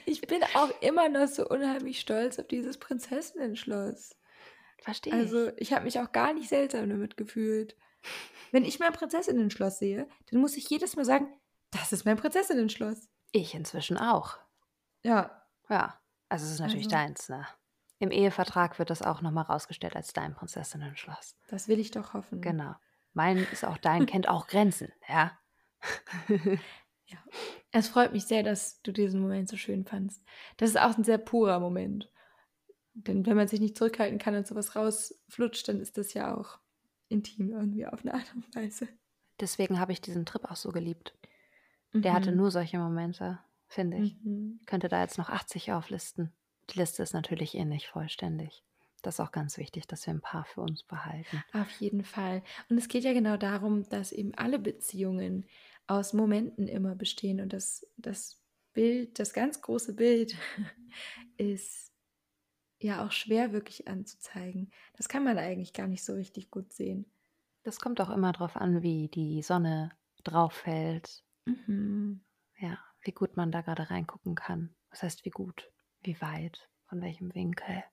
[0.06, 4.16] Ich bin auch immer noch so unheimlich stolz auf dieses Prinzessinnen-Schloss.
[4.82, 5.18] Verstehe ich.
[5.18, 7.76] Also, ich habe mich auch gar nicht seltsam damit gefühlt.
[8.50, 11.28] Wenn ich mein Prinzessinnen-Schloss sehe, dann muss ich jedes Mal sagen,
[11.70, 13.09] das ist mein Prinzessinnen-Schloss.
[13.32, 14.38] Ich inzwischen auch.
[15.02, 16.00] Ja, Ja,
[16.30, 17.46] also es ist natürlich Also- deins, ne?
[17.98, 21.36] Im Ehevertrag wird das auch nochmal rausgestellt als dein Prinzessinnen-Schloss.
[21.48, 22.40] das will ich doch hoffen.
[22.40, 22.74] Genau.
[23.19, 25.37] Mein ist auch dein, kennt auch Grenzen, ja?
[27.73, 30.23] Es freut mich sehr, dass du diesen Moment so schön fandst.
[30.57, 32.12] Das ist auch ein sehr purer Moment.
[32.95, 36.61] Denn wenn man sich nicht zurückhalten kann und sowas rausflutscht, dann ist das ja auch
[37.09, 38.87] intim irgendwie auf eine Art und Weise.
[39.41, 41.12] Deswegen habe ich diesen Trip auch so geliebt.
[41.93, 42.37] Der hatte Mhm.
[42.37, 44.14] nur solche Momente, finde ich.
[44.23, 44.59] Mhm.
[44.61, 46.33] Ich könnte da jetzt noch 80 auflisten.
[46.71, 48.62] Die Liste ist natürlich eh nicht vollständig.
[49.03, 51.42] Das ist auch ganz wichtig, dass wir ein paar für uns behalten.
[51.53, 52.42] Auf jeden Fall.
[52.68, 55.46] Und es geht ja genau darum, dass eben alle Beziehungen
[55.86, 57.40] aus Momenten immer bestehen.
[57.40, 58.40] Und das, das
[58.72, 60.36] Bild, das ganz große Bild,
[61.36, 61.92] ist
[62.80, 64.70] ja auch schwer wirklich anzuzeigen.
[64.96, 67.07] Das kann man eigentlich gar nicht so richtig gut sehen.
[67.64, 69.92] Das kommt auch immer darauf an, wie die Sonne
[70.24, 71.24] drauf fällt.
[71.44, 72.24] Mhm.
[72.59, 74.74] Ja, wie gut man da gerade reingucken kann.
[74.90, 75.70] Was heißt wie gut?
[76.03, 76.68] Wie weit?
[76.86, 77.84] Von welchem Winkel?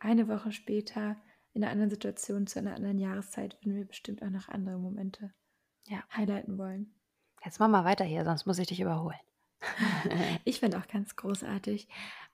[0.00, 1.16] Eine Woche später,
[1.52, 5.32] in einer anderen Situation, zu einer anderen Jahreszeit, würden wir bestimmt auch noch andere Momente
[5.88, 6.04] Ja.
[6.10, 6.94] highlighten wollen.
[7.44, 9.18] Jetzt mach mal weiter hier, sonst muss ich dich überholen.
[10.44, 11.88] Ich fand auch ganz großartig,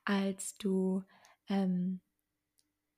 [0.05, 1.03] als du
[1.49, 2.01] ähm,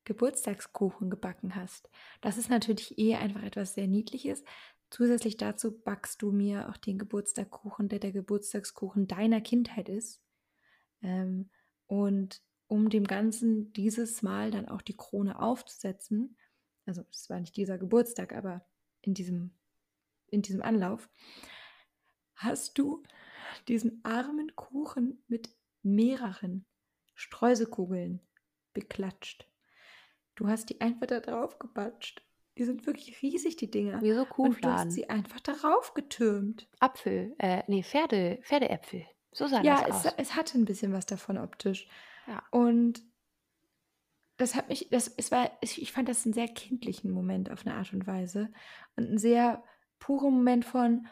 [0.05, 1.89] Geburtstagskuchen gebacken hast.
[2.22, 4.43] Das ist natürlich eh einfach etwas sehr Niedliches.
[4.89, 10.24] Zusätzlich dazu backst du mir auch den Geburtstagskuchen, der der Geburtstagskuchen deiner Kindheit ist.
[11.01, 11.51] Ähm,
[11.88, 16.38] und um dem Ganzen dieses Mal dann auch die Krone aufzusetzen,
[16.86, 18.65] also es war nicht dieser Geburtstag, aber
[19.01, 19.51] in diesem
[20.32, 21.09] in diesem Anlauf,
[22.36, 23.03] hast du
[23.67, 25.49] diesen armen Kuchen mit
[25.82, 26.65] mehreren
[27.15, 28.22] Streuselkugeln
[28.74, 29.49] beklatscht.
[30.36, 32.22] Du hast die einfach da drauf gebatscht.
[32.57, 34.01] Die sind wirklich riesig, die Dinger.
[34.01, 34.91] Wie so Und du hast Kuhfladen.
[34.91, 36.70] sie einfach darauf getürmt.
[36.80, 39.05] Apfel, äh, nee, Pferde, Pferdeäpfel.
[39.32, 40.13] So sah Ja, das es, aus.
[40.17, 41.88] es hatte ein bisschen was davon optisch.
[42.30, 42.44] Ja.
[42.52, 43.02] Und
[44.38, 47.76] das hat mich, das, es war, ich fand das einen sehr kindlichen Moment auf eine
[47.76, 48.50] Art und Weise.
[48.96, 49.64] Und einen sehr
[50.00, 51.08] puren Moment von,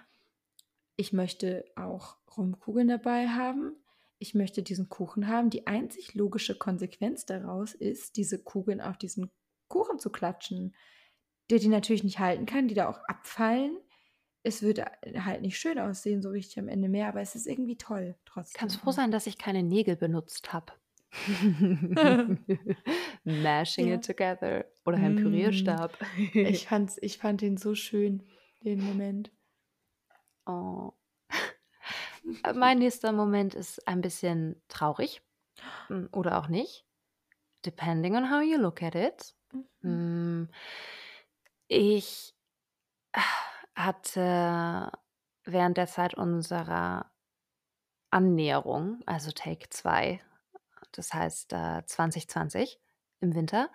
[0.95, 3.75] ich möchte auch Rumkugeln dabei haben.
[4.19, 5.49] Ich möchte diesen Kuchen haben.
[5.49, 9.29] Die einzig logische Konsequenz daraus ist, diese Kugeln auf diesen
[9.67, 10.73] Kuchen zu klatschen,
[11.49, 13.77] der die natürlich nicht halten kann, die da auch abfallen.
[14.43, 17.77] Es wird halt nicht schön aussehen, so richtig am Ende mehr, aber es ist irgendwie
[17.77, 18.57] toll trotzdem.
[18.57, 20.71] Kannst froh sein, dass ich keine Nägel benutzt habe.
[23.23, 23.95] Mashing Ja.
[23.95, 24.65] it together.
[24.85, 25.23] Oder ein Mm.
[25.23, 25.97] Pürierstab.
[26.17, 26.17] Ich,
[26.67, 28.23] fand's, ich fand ihn so schön,
[28.63, 29.31] den Moment.
[30.45, 30.91] Oh.
[32.55, 35.21] Mein nächster Moment ist ein bisschen traurig.
[35.89, 36.85] Mm, Oder auch nicht.
[37.65, 39.33] Depending on how you look at it.
[39.81, 40.43] Mhm.
[40.43, 40.49] Mm,
[41.69, 42.33] Ich
[43.75, 44.91] hatte
[45.45, 47.11] während der Zeit unserer
[48.11, 50.19] Annäherung, also Take 2,
[50.91, 52.79] das heißt äh, 2020
[53.19, 53.69] im Winter,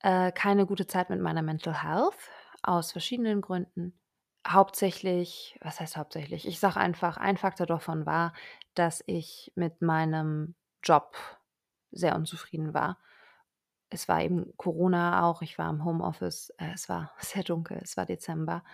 [0.00, 2.30] äh, keine gute Zeit mit meiner Mental Health
[2.62, 3.98] aus verschiedenen Gründen.
[4.46, 6.46] Hauptsächlich, was heißt hauptsächlich?
[6.48, 8.32] Ich sage einfach, ein Faktor davon war,
[8.74, 11.16] dass ich mit meinem Job
[11.90, 12.98] sehr unzufrieden war.
[13.90, 17.96] Es war eben Corona auch, ich war im Homeoffice, äh, es war sehr dunkel, es
[17.96, 18.64] war Dezember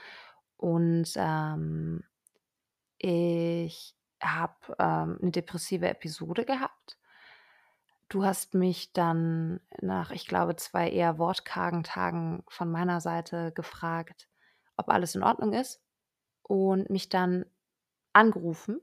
[0.57, 2.05] und ähm,
[2.99, 6.99] ich habe ähm, eine depressive Episode gehabt.
[8.09, 14.29] Du hast mich dann nach, ich glaube, zwei eher wortkargen Tagen von meiner Seite gefragt,
[14.77, 15.83] ob alles in Ordnung ist
[16.43, 17.47] und mich dann
[18.13, 18.81] angerufen.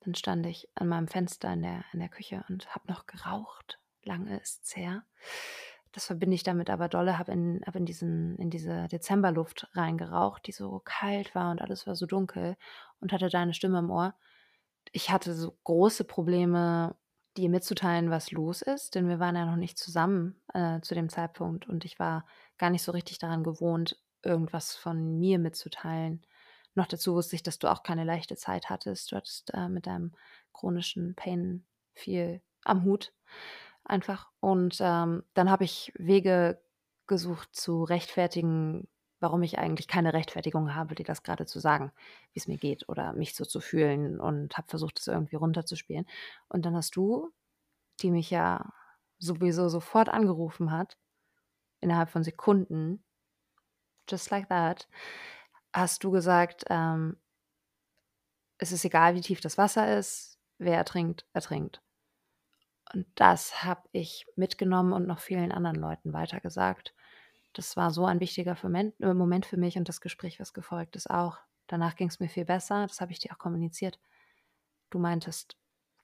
[0.00, 3.80] Dann stand ich an meinem Fenster in der, in der Küche und habe noch geraucht.
[4.04, 5.04] Lange ist's her.
[5.92, 10.52] Das verbinde ich damit aber dolle, habe in, hab in, in diese Dezemberluft reingeraucht, die
[10.52, 12.56] so kalt war und alles war so dunkel
[13.00, 14.14] und hatte deine Stimme im Ohr.
[14.92, 16.96] Ich hatte so große Probleme,
[17.36, 21.08] dir mitzuteilen, was los ist, denn wir waren ja noch nicht zusammen äh, zu dem
[21.08, 22.26] Zeitpunkt und ich war
[22.58, 26.22] gar nicht so richtig daran gewohnt, irgendwas von mir mitzuteilen.
[26.74, 29.12] Noch dazu wusste ich, dass du auch keine leichte Zeit hattest.
[29.12, 30.12] Du hattest äh, mit deinem
[30.52, 31.64] chronischen Pain
[31.94, 33.12] viel am Hut
[33.84, 34.30] einfach.
[34.40, 36.62] Und ähm, dann habe ich Wege
[37.06, 38.88] gesucht zu rechtfertigen,
[39.22, 41.92] warum ich eigentlich keine Rechtfertigung habe, dir das gerade zu sagen,
[42.32, 46.06] wie es mir geht oder mich so zu fühlen und habe versucht, es irgendwie runterzuspielen.
[46.48, 47.32] Und dann hast du,
[48.00, 48.72] die mich ja
[49.18, 50.98] sowieso sofort angerufen hat,
[51.80, 53.04] innerhalb von Sekunden,
[54.08, 54.88] just like that,
[55.72, 57.16] hast du gesagt, ähm,
[58.58, 61.82] es ist egal, wie tief das Wasser ist, wer ertrinkt, ertrinkt.
[62.92, 66.94] Und das habe ich mitgenommen und noch vielen anderen Leuten weitergesagt.
[67.52, 70.96] Das war so ein wichtiger Moment, äh, Moment für mich und das Gespräch, was gefolgt
[70.96, 71.38] ist, auch.
[71.66, 73.98] Danach ging es mir viel besser, das habe ich dir auch kommuniziert.
[74.90, 75.56] Du meintest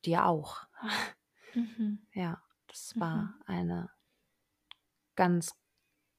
[0.05, 0.67] dir auch.
[1.55, 2.07] Mhm.
[2.13, 3.91] Ja, das war eine
[5.17, 5.59] ganz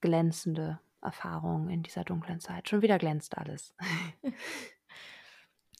[0.02, 2.68] glänzende Erfahrung in dieser dunklen Zeit.
[2.68, 3.76] Schon wieder glänzt alles.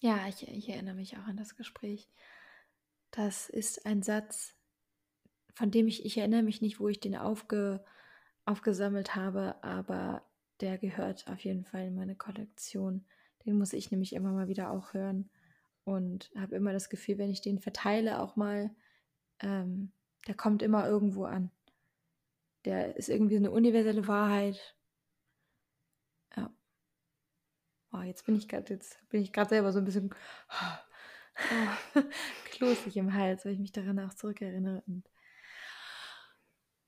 [0.02, 2.10] Ja, ich, ich erinnere mich auch an das Gespräch.
[3.12, 4.56] Das ist ein Satz,
[5.56, 7.84] von dem ich, ich erinnere mich nicht, wo ich den aufge,
[8.50, 10.24] aufgesammelt habe, aber
[10.60, 13.06] der gehört auf jeden Fall in meine Kollektion.
[13.46, 15.30] Den muss ich nämlich immer mal wieder auch hören
[15.84, 18.72] und habe immer das Gefühl, wenn ich den verteile, auch mal,
[19.40, 19.92] ähm,
[20.28, 21.52] der kommt immer irgendwo an.
[22.66, 24.76] Der ist irgendwie eine universelle Wahrheit.
[26.36, 26.54] Ja.
[27.94, 30.14] Oh, jetzt bin ich gerade, jetzt bin ich gerade selber so ein bisschen
[32.46, 34.84] klosig im Hals, weil ich mich daran auch zurückerinnere.
[34.88, 35.10] Und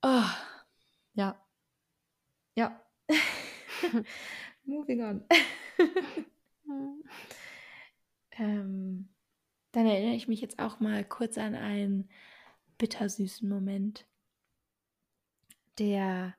[0.02, 0.26] oh,
[1.14, 1.40] ja.
[2.56, 2.82] Ja.
[4.66, 5.26] Moving on.
[8.32, 9.10] ähm,
[9.72, 12.10] dann erinnere ich mich jetzt auch mal kurz an einen
[12.78, 14.06] bittersüßen Moment,
[15.78, 16.36] der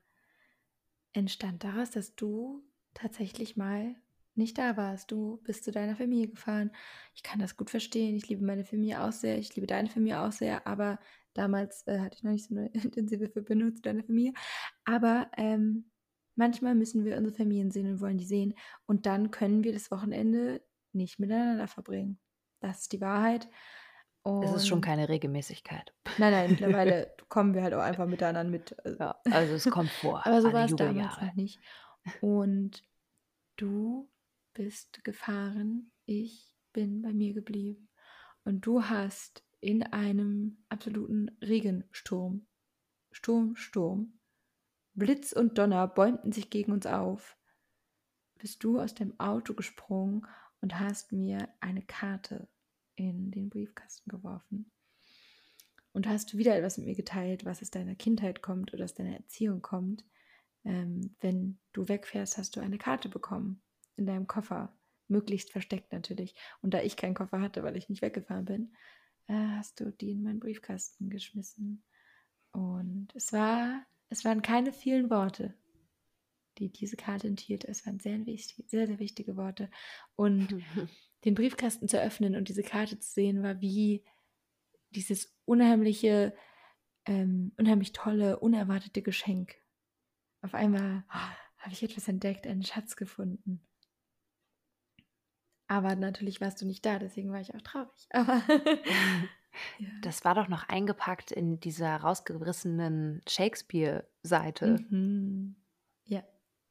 [1.13, 2.63] entstand daraus, dass du
[2.95, 3.97] tatsächlich mal
[4.35, 5.11] nicht da warst.
[5.11, 6.71] Du bist zu deiner Familie gefahren.
[7.15, 8.17] Ich kann das gut verstehen.
[8.17, 9.39] Ich liebe meine Familie auch sehr.
[9.39, 10.67] Ich liebe deine Familie auch sehr.
[10.67, 10.99] Aber
[11.35, 14.33] damals äh, hatte ich noch nicht so eine intensive Verbindung zu deiner Familie.
[14.85, 15.91] Aber ähm,
[16.35, 18.55] manchmal müssen wir unsere Familien sehen und wollen die sehen.
[18.87, 20.62] Und dann können wir das Wochenende
[20.93, 22.18] nicht miteinander verbringen.
[22.61, 23.49] Das ist die Wahrheit.
[24.22, 25.93] Und Es ist schon keine Regelmäßigkeit.
[26.18, 28.76] Nein, nein, mittlerweile kommen wir halt auch einfach miteinander mit.
[28.85, 30.24] Also, Ja, also es kommt vor.
[30.26, 31.61] aber so war es damals noch nicht.
[32.20, 32.85] Und
[33.57, 34.09] du
[34.55, 37.89] bist gefahren, ich bin bei mir geblieben.
[38.45, 42.47] Und du hast in einem absoluten Regensturm,
[43.12, 44.18] Sturm, Sturm,
[44.95, 47.36] Blitz und Donner bäumten sich gegen uns auf,
[48.38, 50.26] bist du aus dem Auto gesprungen
[50.61, 52.49] und hast mir eine Karte
[52.95, 54.70] in den Briefkasten geworfen.
[55.93, 59.14] Und hast wieder etwas mit mir geteilt, was aus deiner Kindheit kommt oder aus deiner
[59.14, 60.05] Erziehung kommt.
[60.64, 63.62] Ähm, wenn du wegfährst, hast du eine Karte bekommen
[63.97, 64.74] in deinem Koffer.
[65.09, 66.34] Möglichst versteckt natürlich.
[66.62, 68.72] Und da ich keinen Koffer hatte, weil ich nicht weggefahren bin,
[69.26, 71.84] äh, hast du die in meinen Briefkasten geschmissen.
[72.53, 75.55] Und es war, es waren keine vielen Worte,
[76.59, 77.65] die diese Karte enthielt.
[77.65, 79.71] Es waren sehr, wichtig, sehr, sehr wichtige Worte.
[80.17, 80.49] Und
[81.25, 84.05] den Briefkasten zu öffnen und diese Karte zu sehen, war wie
[84.91, 86.37] dieses unheimliche,
[87.07, 89.55] ähm, unheimlich tolle, unerwartete Geschenk.
[90.43, 93.67] Auf einmal oh, habe ich etwas entdeckt, einen Schatz gefunden.
[95.69, 98.07] Aber natürlich warst du nicht da, deswegen war ich auch traurig.
[98.11, 98.43] Aber
[99.78, 99.88] ja.
[100.03, 104.84] Das war doch noch eingepackt in dieser rausgerissenen Shakespeare-Seite.
[104.88, 105.57] Mhm.
[106.05, 106.22] Ja.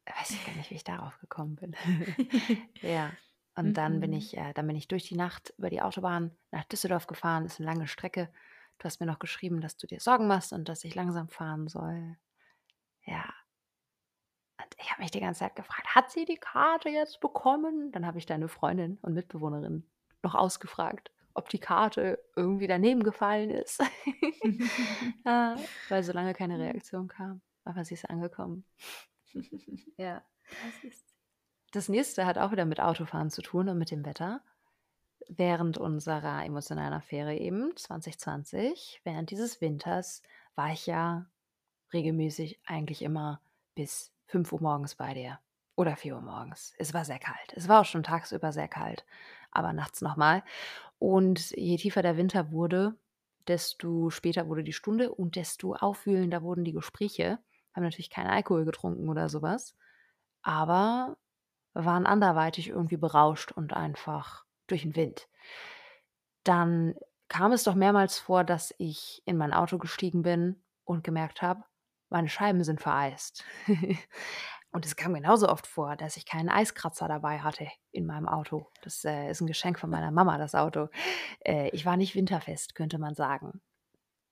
[0.06, 1.76] Weiß ich gar nicht, wie ich darauf gekommen bin.
[2.82, 3.12] ja.
[3.56, 3.74] Und mhm.
[3.74, 4.18] dann bin mhm.
[4.18, 7.44] ich, äh, dann bin ich durch die Nacht über die Autobahn nach Düsseldorf gefahren.
[7.44, 8.30] Das ist eine lange Strecke.
[8.78, 11.68] Du hast mir noch geschrieben, dass du dir Sorgen machst und dass ich langsam fahren
[11.68, 12.18] soll.
[13.06, 13.32] Ja.
[14.58, 17.92] Und ich habe mich die ganze Zeit gefragt, hat sie die Karte jetzt bekommen?
[17.92, 19.86] Dann habe ich deine Freundin und Mitbewohnerin
[20.24, 23.82] noch ausgefragt, ob die Karte irgendwie daneben gefallen ist.
[25.26, 25.56] ja,
[25.90, 27.42] weil so lange keine Reaktion kam.
[27.64, 28.66] Aber sie ist angekommen.
[29.98, 30.24] ja.
[30.50, 31.12] Das ist
[31.72, 34.42] das nächste hat auch wieder mit Autofahren zu tun und mit dem Wetter.
[35.30, 40.22] Während unserer emotionalen Affäre eben 2020, während dieses Winters,
[40.56, 41.28] war ich ja
[41.94, 43.42] regelmäßig eigentlich immer
[43.76, 45.40] bis 5 Uhr morgens bei dir.
[45.78, 46.74] Oder 4 Uhr morgens.
[46.78, 47.54] Es war sehr kalt.
[47.56, 49.06] Es war auch schon tagsüber sehr kalt,
[49.52, 50.44] aber nachts nochmal.
[51.02, 52.96] Und je tiefer der Winter wurde,
[53.48, 57.40] desto später wurde die Stunde und desto aufwühlender wurden die Gespräche.
[57.74, 59.76] Haben natürlich keinen Alkohol getrunken oder sowas.
[60.44, 61.18] Aber
[61.74, 65.28] waren anderweitig irgendwie berauscht und einfach durch den Wind.
[66.44, 66.94] Dann
[67.30, 71.64] kam es doch mehrmals vor, dass ich in mein Auto gestiegen bin und gemerkt habe,
[72.10, 73.44] meine Scheiben sind vereist.
[74.72, 78.68] und es kam genauso oft vor, dass ich keinen Eiskratzer dabei hatte in meinem Auto.
[78.84, 80.88] Das äh, ist ein Geschenk von meiner Mama, das Auto.
[81.42, 83.62] Äh, ich war nicht winterfest, könnte man sagen.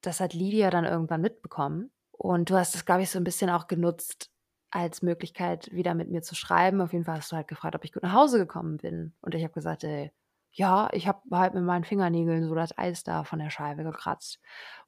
[0.01, 1.91] Das hat Lydia dann irgendwann mitbekommen.
[2.11, 4.31] Und du hast es, glaube ich, so ein bisschen auch genutzt,
[4.71, 6.79] als Möglichkeit, wieder mit mir zu schreiben.
[6.79, 9.13] Auf jeden Fall hast du halt gefragt, ob ich gut nach Hause gekommen bin.
[9.21, 10.11] Und ich habe gesagt, ey,
[10.51, 14.39] ja, ich habe halt mit meinen Fingernägeln so das Eis da von der Scheibe gekratzt.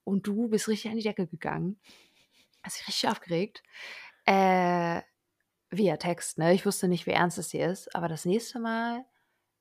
[0.04, 1.80] Und du bist richtig an die Decke gegangen.
[2.64, 3.64] Hast dich richtig aufgeregt.
[4.26, 5.02] Äh,
[5.72, 6.54] via Text, ne?
[6.54, 7.96] Ich wusste nicht, wie ernst es hier ist.
[7.96, 9.06] Aber das nächste Mal,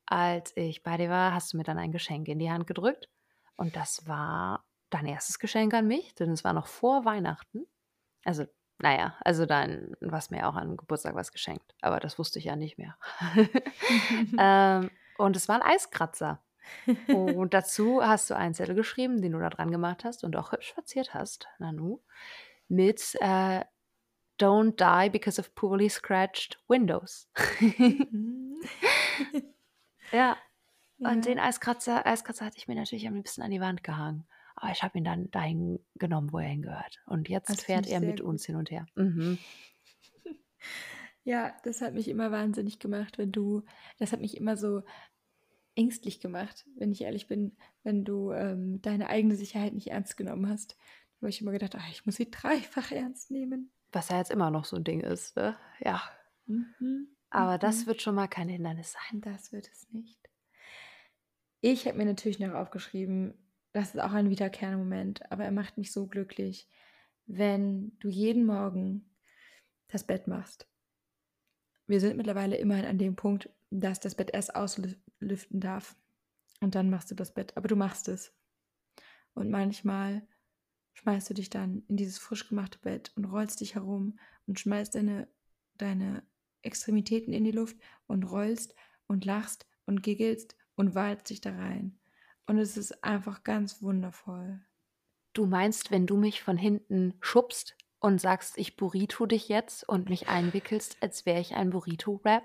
[0.07, 3.09] als ich bei dir war, hast du mir dann ein Geschenk in die Hand gedrückt.
[3.57, 7.67] Und das war dein erstes Geschenk an mich, denn es war noch vor Weihnachten.
[8.25, 8.47] Also
[8.83, 12.57] naja, also dann, hast mir auch an Geburtstag was geschenkt, aber das wusste ich ja
[12.57, 12.97] nicht mehr.
[14.39, 16.43] ähm, und es war ein Eiskratzer.
[17.09, 20.53] und dazu hast du einen Zettel geschrieben, den du da dran gemacht hast und auch
[20.53, 22.01] hübsch verziert hast, Nanu,
[22.69, 23.65] mit äh,
[24.41, 27.29] Don't die because of poorly scratched windows.
[27.61, 27.97] Ja.
[30.13, 30.37] ja.
[30.99, 34.27] Und den Eiskratzer, Eiskratzer hatte ich mir natürlich am liebsten an die Wand gehangen.
[34.57, 37.01] Aber ich habe ihn dann dahin genommen, wo er hingehört.
[37.07, 38.27] Und jetzt das fährt er mit gut.
[38.27, 38.87] uns hin und her.
[38.95, 39.39] Mhm.
[41.23, 43.63] Ja, das hat mich immer wahnsinnig gemacht, wenn du,
[43.99, 44.83] das hat mich immer so
[45.75, 50.49] ängstlich gemacht, wenn ich ehrlich bin, wenn du ähm, deine eigene Sicherheit nicht ernst genommen
[50.49, 50.77] hast.
[51.19, 53.71] Da habe ich immer gedacht, ach, ich muss sie dreifach ernst nehmen.
[53.93, 55.57] Was ja jetzt immer noch so ein Ding ist, ne?
[55.81, 56.03] Ja.
[56.47, 57.09] Mhm.
[57.31, 57.61] Aber mhm.
[57.61, 59.21] das wird schon mal kein Hindernis sein.
[59.21, 60.19] Das wird es nicht.
[61.61, 63.35] Ich habe mir natürlich noch aufgeschrieben,
[63.73, 66.69] das ist auch ein wiederkehrender Moment, aber er macht mich so glücklich,
[67.27, 69.11] wenn du jeden Morgen
[69.89, 70.67] das Bett machst.
[71.87, 75.97] Wir sind mittlerweile immerhin an dem Punkt, dass das Bett erst auslüften darf.
[76.61, 77.57] Und dann machst du das Bett.
[77.57, 78.33] Aber du machst es.
[79.35, 80.23] Und manchmal
[80.95, 84.95] schmeißt du dich dann in dieses frisch gemachte Bett und rollst dich herum und schmeißt
[84.95, 85.29] deine,
[85.79, 86.23] deine
[86.63, 87.77] Extremitäten in die Luft
[88.07, 88.75] und rollst
[89.07, 91.99] und lachst und giggelst und walzt dich da rein.
[92.47, 94.61] Und es ist einfach ganz wundervoll.
[95.33, 100.09] Du meinst, wenn du mich von hinten schubst und sagst, ich burrito dich jetzt und
[100.09, 102.43] mich einwickelst, als wäre ich ein Burrito-Rap?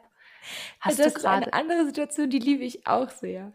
[0.79, 3.53] Hast das du ist eine andere Situation, die liebe ich auch sehr.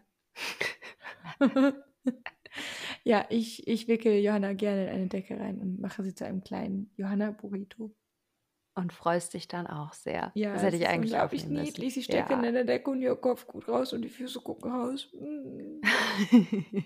[3.03, 6.43] ja, ich, ich wickel Johanna gerne in eine Decke rein und mache sie zu einem
[6.43, 7.95] kleinen Johanna-Burrito.
[8.75, 10.31] und freust dich dann auch sehr.
[10.33, 11.63] Ja, das hätte ich eigentlich aufnehmen müssen.
[11.63, 11.93] niedlich.
[11.93, 12.47] Sie stecken Ja.
[12.47, 15.09] in der Decke und ihr Kopf gut raus und die Füße gucken raus.
[15.13, 15.81] Mm.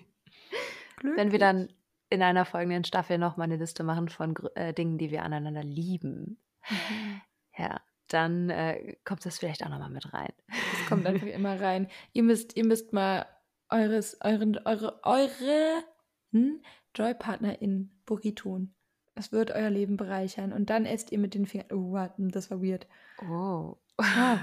[1.02, 1.68] Wenn wir dann
[2.10, 6.38] in einer folgenden Staffel nochmal eine Liste machen von äh, Dingen, die wir aneinander lieben,
[6.68, 7.20] Mhm.
[7.58, 10.32] ja, dann äh, kommt das vielleicht auch nochmal mit rein.
[10.48, 11.88] Es kommt einfach immer rein.
[12.12, 13.24] Ihr müsst, ihr müsst mal
[13.68, 15.84] eures, euren, eure, eure
[16.32, 16.60] hm,
[16.94, 18.74] Joy-PartnerInnen Burriton.
[19.14, 20.52] Das wird euer Leben bereichern.
[20.52, 21.68] Und dann esst ihr mit den Fingern.
[21.72, 22.86] Oh, warte, das war weird.
[23.22, 23.76] Oh.
[23.98, 24.38] Ah.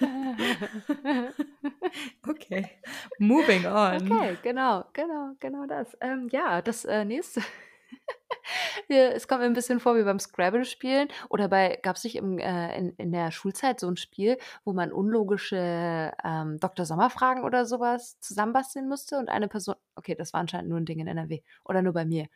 [2.28, 2.70] okay.
[3.20, 4.10] Moving on.
[4.10, 5.96] Okay, genau, genau, genau das.
[6.00, 7.40] Ähm, ja, das äh, nächste.
[8.88, 12.38] Es kommt mir ein bisschen vor wie beim Scrabble-Spielen oder bei, gab es nicht im,
[12.38, 16.86] äh, in, in der Schulzeit so ein Spiel, wo man unlogische ähm, Dr.
[16.86, 21.00] Sommer-Fragen oder sowas zusammenbasteln musste und eine Person, okay, das war anscheinend nur ein Ding
[21.00, 22.28] in NRW oder nur bei mir.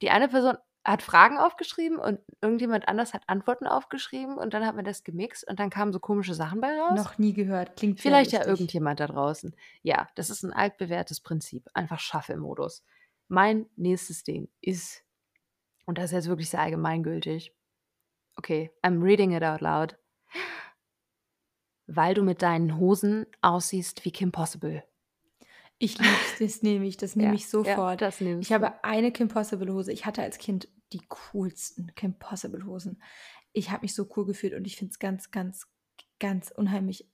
[0.00, 4.74] Die eine Person hat Fragen aufgeschrieben und irgendjemand anders hat Antworten aufgeschrieben und dann hat
[4.74, 6.96] man das gemixt und dann kamen so komische Sachen bei raus.
[6.96, 7.76] Noch nie gehört.
[7.76, 9.54] Klingt Vielleicht ja irgendjemand da draußen.
[9.82, 11.68] Ja, das ist ein altbewährtes Prinzip.
[11.74, 12.84] Einfach Shuffle-Modus.
[13.28, 15.04] Mein nächstes Ding ist,
[15.86, 17.54] und das ist jetzt wirklich sehr allgemeingültig.
[18.36, 19.98] Okay, I'm reading it out loud.
[21.86, 24.84] Weil du mit deinen Hosen aussiehst wie Kim Possible.
[25.78, 28.00] Ich lieb's, das nehme ich, das nehme Ja, ich sofort.
[28.00, 29.92] Ja, das nimmst Ich habe eine Kim Possible Hose.
[29.92, 33.02] Ich hatte als Kind die coolsten Kim Possible Hosen.
[33.52, 35.66] Ich habe mich so cool gefühlt und ich finde es ganz, ganz,
[36.18, 37.10] ganz unheimlich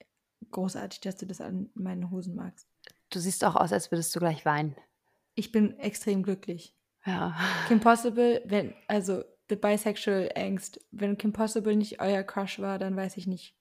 [0.50, 2.68] großartig, dass du das an meinen Hosen magst.
[3.10, 4.76] Du siehst auch aus, als würdest du gleich weinen.
[5.34, 6.76] Ich bin extrem glücklich.
[7.04, 7.36] Ja.
[7.68, 12.96] Kim Possible, wenn, also the bisexual Angst, wenn Kim Possible nicht euer Crush war, dann
[12.96, 13.56] weiß ich nicht.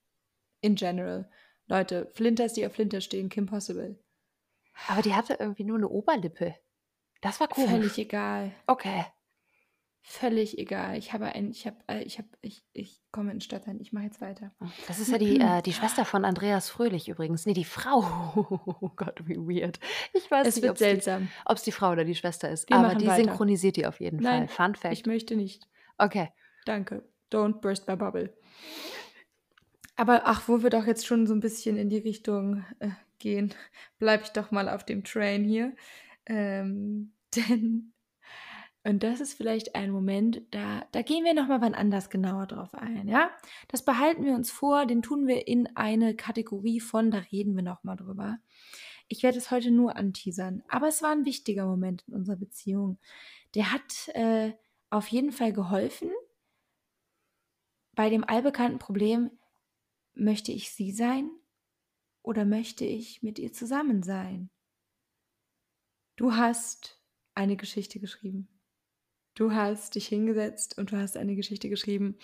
[0.61, 1.30] In general.
[1.67, 3.99] Leute, Flinters, die auf Flinter stehen, Kim Possible.
[4.88, 6.55] Aber die hatte irgendwie nur eine Oberlippe.
[7.21, 7.69] Das war komisch.
[7.69, 8.51] Völlig egal.
[8.67, 9.05] Okay.
[10.06, 10.97] Völlig egal.
[10.97, 13.80] Ich habe ein, ich habe, äh, ich habe, ich, ich komme in Stadtland.
[13.80, 14.51] Ich mache jetzt weiter.
[14.86, 17.45] Das ist ja die, äh, die Schwester von Andreas Fröhlich übrigens.
[17.45, 18.01] Nee, die Frau.
[18.82, 19.80] Oh Gott, wie weird.
[20.12, 21.30] Ich weiß Es nicht, wird ob die, seltsam.
[21.45, 22.70] ob's die Frau oder die Schwester ist.
[22.70, 23.24] Wir aber die weiter.
[23.24, 24.68] synchronisiert die auf jeden Nein, Fall.
[24.68, 24.93] Fun Fact.
[24.93, 25.68] Ich möchte nicht.
[25.97, 26.30] okay.
[26.66, 27.08] Danke.
[27.32, 28.34] Don't burst my bubble.
[29.95, 32.89] Aber ach, wo wir doch jetzt schon so ein bisschen in die Richtung äh,
[33.20, 33.54] gehen,
[33.99, 35.74] bleibe ich doch mal auf dem Train hier.
[36.26, 37.93] Ähm, denn,
[38.86, 42.74] und das ist vielleicht ein Moment, da, da gehen wir nochmal wann anders genauer drauf
[42.74, 43.32] ein, ja?
[43.70, 47.64] Das behalten wir uns vor, den tun wir in eine Kategorie von, da reden wir
[47.64, 48.40] nochmal drüber.
[49.08, 53.00] Ich werde es heute nur anteasern, aber es war ein wichtiger Moment in unserer Beziehung.
[53.56, 54.52] Der hat äh,
[54.90, 56.12] auf jeden Fall geholfen,
[57.96, 59.32] bei dem allbekannten Problem,
[60.14, 61.30] möchte ich sie sein
[62.22, 64.50] oder möchte ich mit ihr zusammen sein?
[66.16, 67.02] Du hast
[67.34, 68.53] eine Geschichte geschrieben.
[69.36, 72.18] Du hast dich hingesetzt und du hast eine Geschichte geschrieben.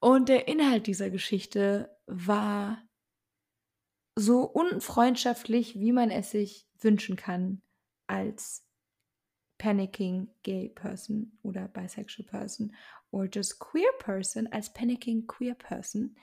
[0.00, 2.82] Und der Inhalt dieser Geschichte war
[4.16, 7.62] so unfreundschaftlich, wie man es sich wünschen kann
[8.06, 8.64] als
[9.58, 12.74] panicking gay person oder bisexual person
[13.10, 16.16] or just queer person als panicking queer person.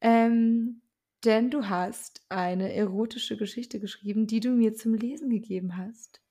[0.00, 0.80] Ähm,
[1.24, 6.22] denn du hast eine erotische Geschichte geschrieben, die du mir zum Lesen gegeben hast.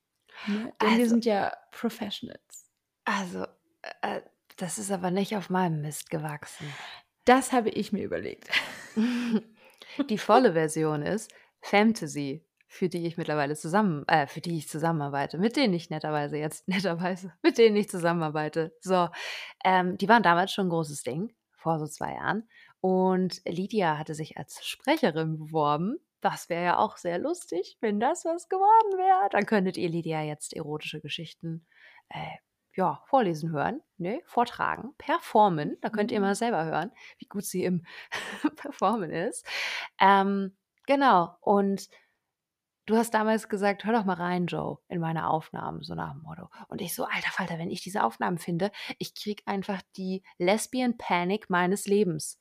[0.48, 0.74] Ne?
[0.82, 2.69] Denn wir Also- sind ja Professionals.
[3.10, 3.48] Also,
[4.04, 4.22] äh,
[4.58, 6.72] das ist aber nicht auf meinem Mist gewachsen.
[7.26, 8.50] Das habe ich mir überlegt.
[10.10, 15.40] die volle Version ist Fantasy, für die ich mittlerweile zusammen, äh, für die ich zusammenarbeite,
[15.40, 18.78] mit denen ich netterweise jetzt, netterweise, mit denen ich zusammenarbeite.
[18.80, 19.10] So,
[19.66, 22.48] ähm, die waren damals schon ein großes Ding, vor so zwei Jahren.
[22.80, 25.98] Und Lydia hatte sich als Sprecherin beworben.
[26.22, 29.30] Das wäre ja auch sehr lustig, wenn das was geworden wäre.
[29.32, 31.66] Dann könntet ihr Lydia jetzt erotische Geschichten
[32.10, 32.38] äh,
[32.80, 35.78] ja, vorlesen hören, ne, vortragen, performen.
[35.82, 36.26] Da könnt ihr Mhm.
[36.28, 37.84] mal selber hören, wie gut sie im
[38.56, 39.46] Performen ist.
[40.00, 40.56] Ähm,
[40.88, 41.36] genau.
[41.42, 41.90] Und
[42.86, 46.22] du hast damals gesagt, hör doch mal rein, Joe, in meine Aufnahmen, so nach dem
[46.22, 46.48] Motto.
[46.70, 50.98] Und ich so, alter Falter, wenn ich diese Aufnahmen finde, ich krieg einfach die Lesbian
[50.98, 52.40] Panic meines Lebens.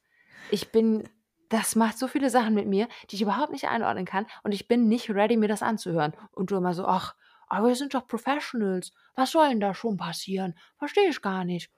[0.52, 1.08] Ich bin,
[1.48, 4.26] das macht so viele Sachen mit mir, die ich überhaupt nicht einordnen kann.
[4.44, 6.12] Und ich bin nicht ready, mir das anzuhören.
[6.30, 7.16] Und du immer so, ach,
[7.48, 8.92] aber wir sind doch Professionals.
[9.14, 10.58] Was soll denn da schon passieren?
[10.78, 11.70] Verstehe ich gar nicht.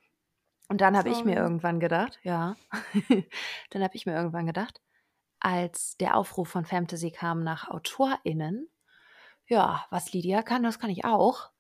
[0.69, 2.55] Und dann habe ich mir irgendwann gedacht, ja,
[3.71, 4.81] dann habe ich mir irgendwann gedacht,
[5.41, 8.69] als der Aufruf von Fantasy kam nach AutorInnen,
[9.47, 11.51] ja, was Lydia kann, das kann ich auch.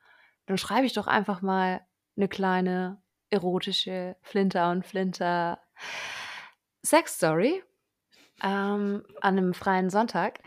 [0.47, 1.85] Dann schreibe ich doch einfach mal
[2.17, 5.61] eine kleine erotische Flinter und Flinter
[6.83, 7.65] Sex-Story
[8.43, 10.41] ähm, an einem freien Sonntag.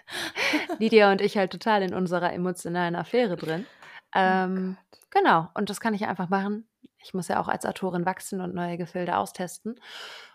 [0.78, 3.66] Lydia und ich halt total in unserer emotionalen Affäre drin.
[4.14, 4.76] Ähm,
[5.10, 6.68] genau, und das kann ich einfach machen.
[6.98, 9.80] Ich muss ja auch als Autorin wachsen und neue Gefilde austesten.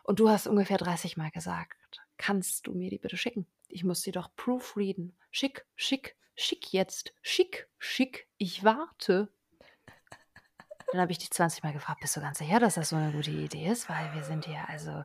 [0.03, 3.45] Und du hast ungefähr 30 Mal gesagt, kannst du mir die bitte schicken?
[3.69, 5.17] Ich muss sie doch proofreaden.
[5.31, 7.13] Schick, schick, schick jetzt.
[7.21, 9.29] Schick, schick, ich warte.
[10.91, 13.11] Dann habe ich dich 20 Mal gefragt, bist du ganz sicher, dass das so eine
[13.11, 13.89] gute Idee ist?
[13.89, 15.03] Weil wir sind hier, also,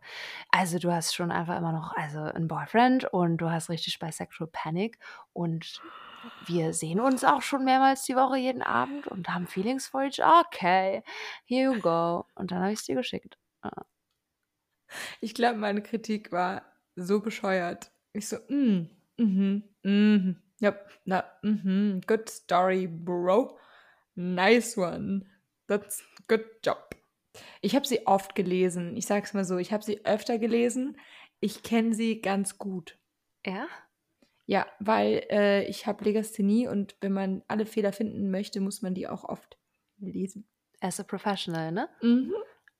[0.50, 4.12] also du hast schon einfach immer noch also einen Boyfriend und du hast richtig bei
[4.12, 4.98] Sexual Panic
[5.32, 5.80] und
[6.46, 10.20] wir sehen uns auch schon mehrmals die Woche jeden Abend und haben Feelings for each.
[10.20, 11.02] Okay,
[11.44, 12.26] here you go.
[12.36, 13.36] Und dann habe ich es dir geschickt.
[15.20, 16.62] Ich glaube, meine Kritik war
[16.96, 17.90] so bescheuert.
[18.12, 23.58] Ich so, mm, mhm, mhm, yep, na, mhm, good story, bro.
[24.14, 25.31] Nice one.
[25.66, 26.96] That's good job.
[27.60, 28.96] Ich habe sie oft gelesen.
[28.96, 30.98] Ich sag's mal so, ich habe sie öfter gelesen.
[31.40, 32.98] Ich kenne sie ganz gut.
[33.46, 33.66] Ja?
[34.46, 38.94] Ja, weil äh, ich habe Legasthenie und wenn man alle Fehler finden möchte, muss man
[38.94, 39.58] die auch oft
[39.98, 40.48] lesen.
[40.80, 41.88] As a professional, ne?
[42.02, 42.34] Mhm.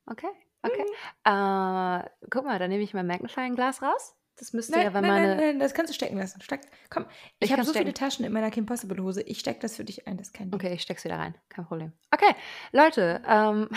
[0.07, 0.31] Okay,
[0.63, 0.85] okay.
[1.25, 4.17] Äh, guck mal, dann nehme ich mein Magnifying-Glas raus.
[4.43, 5.29] Das müsste Nein, ja, wenn nein, meine.
[5.29, 6.41] nein, nein, das kannst du stecken lassen.
[6.41, 7.07] Steck, komm,
[7.39, 7.95] ich, Ich habe so viele stecken.
[7.95, 9.23] Taschen in meiner Kim Possible Hose.
[9.23, 10.55] Ich steck das für dich ein, das kein Ding.
[10.61, 11.37] Okay, ich steck's wieder rein.
[11.49, 11.93] Kein Problem.
[12.11, 12.35] Okay,
[12.73, 13.69] Leute, ähm,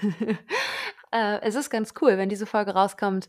[1.12, 3.28] äh, es ist ganz cool, wenn diese Folge rauskommt,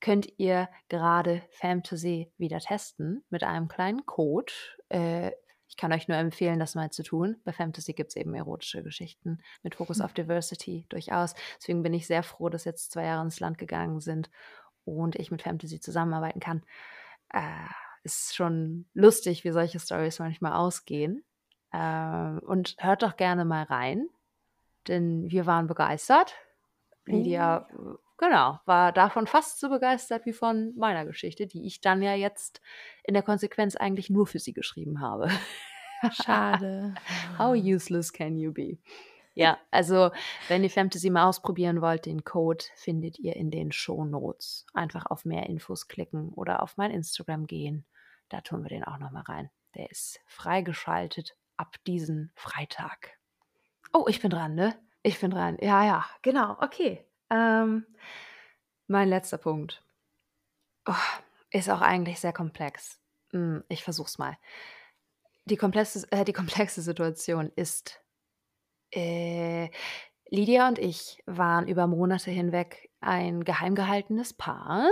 [0.00, 4.52] könnt ihr gerade Fantasy wieder testen mit einem kleinen Code.
[4.90, 5.32] Äh,
[5.66, 7.40] ich kann euch nur empfehlen, das mal zu tun.
[7.44, 11.34] Bei Fantasy gibt es eben erotische Geschichten mit Fokus auf Diversity durchaus.
[11.58, 14.30] Deswegen bin ich sehr froh, dass jetzt zwei Jahre ins Land gegangen sind
[14.96, 16.62] und ich mit Fantasy zusammenarbeiten kann.
[17.32, 17.68] Äh,
[18.04, 21.24] ist schon lustig, wie solche Stories manchmal ausgehen.
[21.72, 24.08] Ähm, und hört doch gerne mal rein,
[24.86, 26.34] denn wir waren begeistert.
[27.04, 32.02] Lydia, äh, genau, war davon fast so begeistert wie von meiner Geschichte, die ich dann
[32.02, 32.60] ja jetzt
[33.04, 35.28] in der Konsequenz eigentlich nur für sie geschrieben habe.
[36.12, 36.94] Schade.
[37.38, 38.78] How useless can you be?
[39.38, 40.10] Ja, also
[40.48, 44.66] wenn ihr Fantasy mal ausprobieren wollt, den Code findet ihr in den Show Notes.
[44.74, 47.84] Einfach auf mehr Infos klicken oder auf mein Instagram gehen.
[48.30, 49.50] Da tun wir den auch nochmal rein.
[49.76, 53.16] Der ist freigeschaltet ab diesen Freitag.
[53.92, 54.74] Oh, ich bin dran, ne?
[55.02, 55.56] Ich bin dran.
[55.60, 56.56] Ja, ja, genau.
[56.60, 57.04] Okay.
[57.30, 57.86] Ähm,
[58.88, 59.82] mein letzter Punkt
[60.86, 60.94] oh,
[61.50, 63.00] ist auch eigentlich sehr komplex.
[63.30, 64.36] Hm, Ich versuch's mal.
[65.44, 68.00] Die komplexe, äh, die komplexe Situation ist,
[68.92, 69.70] äh,
[70.30, 74.90] Lydia und ich waren über Monate hinweg ein geheim gehaltenes Paar,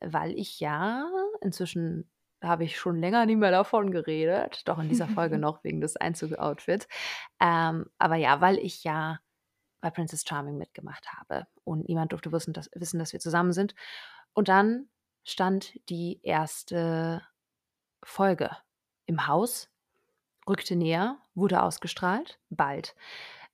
[0.00, 1.10] weil ich ja,
[1.40, 2.10] inzwischen
[2.42, 5.96] habe ich schon länger nicht mehr davon geredet, doch in dieser Folge noch wegen des
[5.96, 6.88] Einzugoutfits.
[7.40, 9.18] Ähm, aber ja, weil ich ja
[9.80, 13.74] bei Princess Charming mitgemacht habe und niemand durfte wissen dass, wissen, dass wir zusammen sind.
[14.32, 14.88] Und dann
[15.24, 17.22] stand die erste
[18.02, 18.50] Folge
[19.06, 19.69] im Haus,
[20.50, 22.94] rückte näher, wurde ausgestrahlt, bald.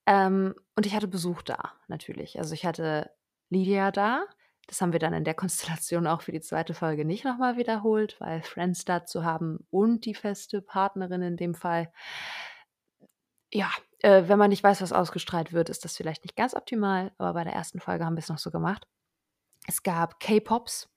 [0.06, 2.38] Ähm, und ich hatte Besuch da, natürlich.
[2.38, 3.10] Also ich hatte
[3.50, 4.24] Lydia da.
[4.68, 8.16] Das haben wir dann in der Konstellation auch für die zweite Folge nicht nochmal wiederholt,
[8.20, 11.92] weil Friends da zu haben und die feste Partnerin in dem Fall.
[13.52, 13.70] Ja,
[14.00, 17.34] äh, wenn man nicht weiß, was ausgestrahlt wird, ist das vielleicht nicht ganz optimal, aber
[17.34, 18.86] bei der ersten Folge haben wir es noch so gemacht.
[19.68, 20.88] Es gab K-Pops.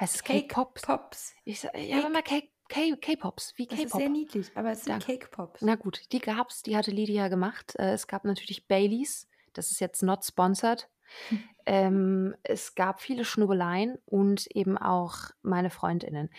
[0.00, 0.82] Heißt es K-Pops?
[0.82, 1.34] Pops.
[1.44, 4.00] Ich sa- Ja, aber mal K- K- K-Pops, wie Das ist K-Pop.
[4.00, 5.18] sehr niedlich, aber es sind Danke.
[5.18, 5.62] Cake Pops.
[5.62, 7.74] Na gut, die gab's, die hatte Lydia gemacht.
[7.78, 10.88] Äh, es gab natürlich Baileys, das ist jetzt not sponsored.
[11.28, 11.42] Hm.
[11.70, 16.30] Ähm, es gab viele Schnubbeleien und eben auch meine Freundinnen.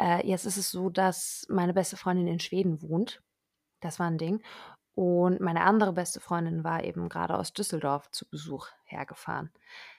[0.00, 3.22] Äh, jetzt ist es so, dass meine beste Freundin in Schweden wohnt.
[3.80, 4.42] Das war ein Ding.
[4.94, 9.52] Und meine andere beste Freundin war eben gerade aus Düsseldorf zu Besuch hergefahren.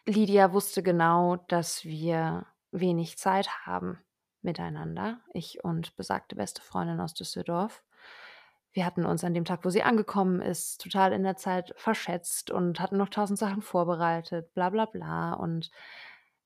[0.07, 3.99] Lydia wusste genau, dass wir wenig Zeit haben
[4.43, 7.83] miteinander, ich und besagte beste Freundin aus Düsseldorf.
[8.73, 12.51] Wir hatten uns an dem Tag, wo sie angekommen ist, total in der Zeit verschätzt
[12.51, 15.33] und hatten noch tausend Sachen vorbereitet, bla bla bla.
[15.33, 15.71] Und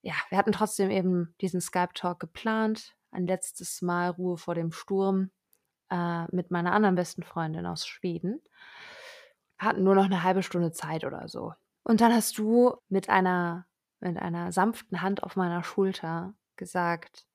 [0.01, 5.29] ja, wir hatten trotzdem eben diesen Skype-Talk geplant, ein letztes Mal Ruhe vor dem Sturm
[5.91, 8.41] äh, mit meiner anderen besten Freundin aus Schweden.
[9.57, 11.53] Hatten nur noch eine halbe Stunde Zeit oder so.
[11.83, 13.67] Und dann hast du mit einer,
[13.99, 17.25] mit einer sanften Hand auf meiner Schulter gesagt,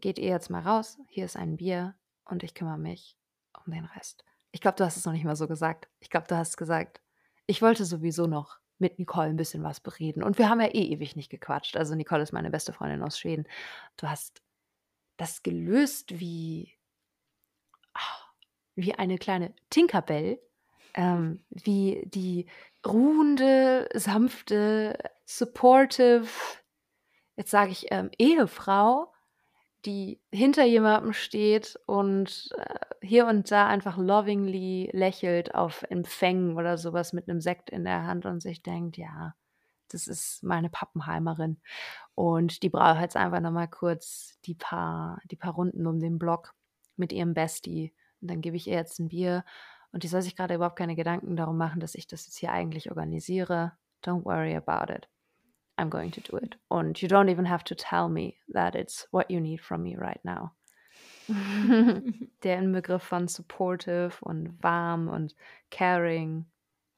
[0.00, 1.94] geht ihr jetzt mal raus, hier ist ein Bier
[2.24, 3.16] und ich kümmere mich
[3.64, 4.24] um den Rest.
[4.50, 5.88] Ich glaube, du hast es noch nicht mal so gesagt.
[6.00, 7.00] Ich glaube, du hast gesagt,
[7.46, 10.22] ich wollte sowieso noch mit Nicole ein bisschen was bereden.
[10.22, 11.76] Und wir haben ja eh ewig nicht gequatscht.
[11.76, 13.46] Also Nicole ist meine beste Freundin aus Schweden.
[13.96, 14.40] Du hast
[15.16, 16.72] das gelöst wie,
[17.94, 18.00] ah,
[18.76, 20.40] wie eine kleine Tinkerbell,
[20.94, 22.46] ähm, wie die
[22.86, 26.28] ruhende, sanfte, supportive,
[27.36, 29.12] jetzt sage ich ähm, Ehefrau,
[29.84, 36.78] die hinter jemandem steht und äh, hier und da einfach lovingly lächelt auf Empfängen oder
[36.78, 39.34] sowas mit einem Sekt in der Hand und sich denkt, ja,
[39.88, 41.58] das ist meine Pappenheimerin.
[42.14, 46.54] Und die braucht jetzt einfach nochmal kurz die paar, die paar Runden um den Block
[46.96, 47.94] mit ihrem Bestie.
[48.20, 49.44] Und dann gebe ich ihr jetzt ein Bier.
[49.92, 52.52] Und die soll sich gerade überhaupt keine Gedanken darum machen, dass ich das jetzt hier
[52.52, 53.72] eigentlich organisiere.
[54.04, 55.08] Don't worry about it.
[55.78, 56.56] I'm going to do it.
[56.68, 59.96] Und you don't even have to tell me that it's what you need from me
[59.96, 60.52] right now.
[62.42, 65.34] Der Inbegriff von supportive und warm und
[65.70, 66.46] caring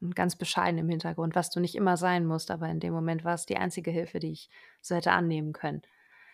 [0.00, 3.24] und ganz bescheiden im Hintergrund, was du nicht immer sein musst, aber in dem Moment
[3.24, 4.48] war es die einzige Hilfe, die ich
[4.80, 5.82] so hätte annehmen können.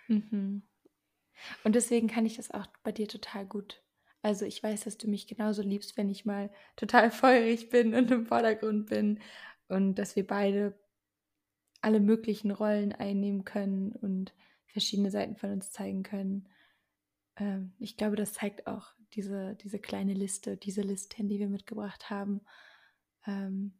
[0.09, 0.62] Mhm.
[1.64, 3.82] Und deswegen kann ich das auch bei dir total gut.
[4.22, 8.11] Also ich weiß, dass du mich genauso liebst, wenn ich mal total feurig bin und
[8.11, 9.20] im Vordergrund bin
[9.68, 10.78] und dass wir beide
[11.87, 14.34] alle möglichen Rollen einnehmen können und
[14.66, 16.49] verschiedene Seiten von uns zeigen können.
[17.37, 22.11] Ähm, ich glaube, das zeigt auch diese, diese kleine Liste, diese Liste, die wir mitgebracht
[22.11, 22.43] haben
[23.26, 23.72] ähm,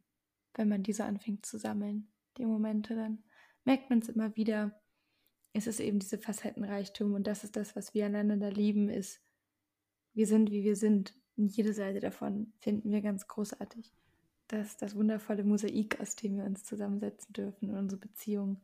[0.53, 3.23] wenn man diese anfängt zu sammeln, die Momente, dann
[3.63, 4.79] merkt man es immer wieder.
[5.53, 9.21] Es ist eben diese Facettenreichtum und das ist das, was wir einander lieben, ist,
[10.13, 11.15] wir sind, wie wir sind.
[11.35, 13.93] Und jede Seite davon finden wir ganz großartig.
[14.47, 18.61] Das das wundervolle Mosaik, aus dem wir uns zusammensetzen dürfen und unsere Beziehung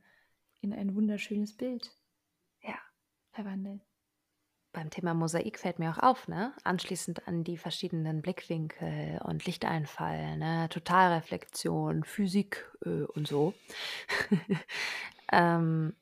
[0.61, 1.91] in ein wunderschönes Bild
[2.61, 2.77] ja,
[3.31, 3.81] verwandeln
[4.73, 6.51] beim Thema Mosaik fällt mir auch auf, ne?
[6.63, 10.67] Anschließend an die verschiedenen Blickwinkel und Lichteinfall, ne?
[10.69, 13.53] Totalreflexion, Physik äh, und so.
[15.31, 15.95] ähm,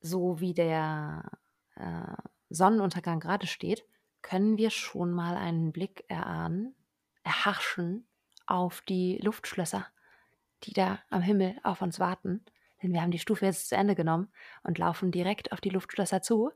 [0.00, 1.30] so wie der
[1.76, 3.86] äh, Sonnenuntergang gerade steht,
[4.22, 6.74] können wir schon mal einen Blick erahnen,
[7.22, 8.06] erhaschen
[8.46, 9.86] auf die Luftschlösser,
[10.64, 12.44] die da am Himmel auf uns warten.
[12.82, 14.30] Denn wir haben die Stufe jetzt zu Ende genommen
[14.62, 16.50] und laufen direkt auf die Luftschlösser zu.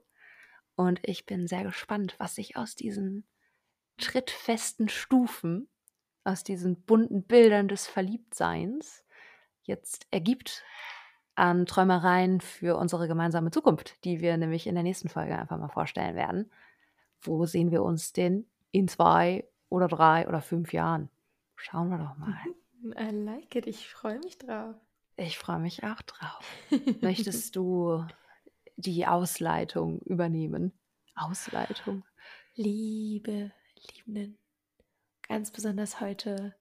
[0.74, 3.26] Und ich bin sehr gespannt, was sich aus diesen
[3.99, 5.68] trittfesten Stufen,
[6.24, 9.05] aus diesen bunten Bildern des Verliebtseins
[9.62, 10.64] jetzt ergibt
[11.34, 15.68] an Träumereien für unsere gemeinsame Zukunft, die wir nämlich in der nächsten Folge einfach mal
[15.68, 16.51] vorstellen werden.
[17.20, 21.11] Wo sehen wir uns denn in zwei oder drei oder fünf Jahren?
[21.59, 22.37] Schauen wir doch mal.
[22.97, 23.67] I like it.
[23.67, 24.77] Ich freue mich drauf.
[25.17, 26.45] Ich freue mich auch drauf.
[27.01, 28.05] Möchtest du
[28.77, 30.73] die Ausleitung übernehmen.
[31.17, 32.05] Ausleitung.
[32.55, 34.39] Liebe Liebenden,
[35.27, 36.55] ganz besonders heute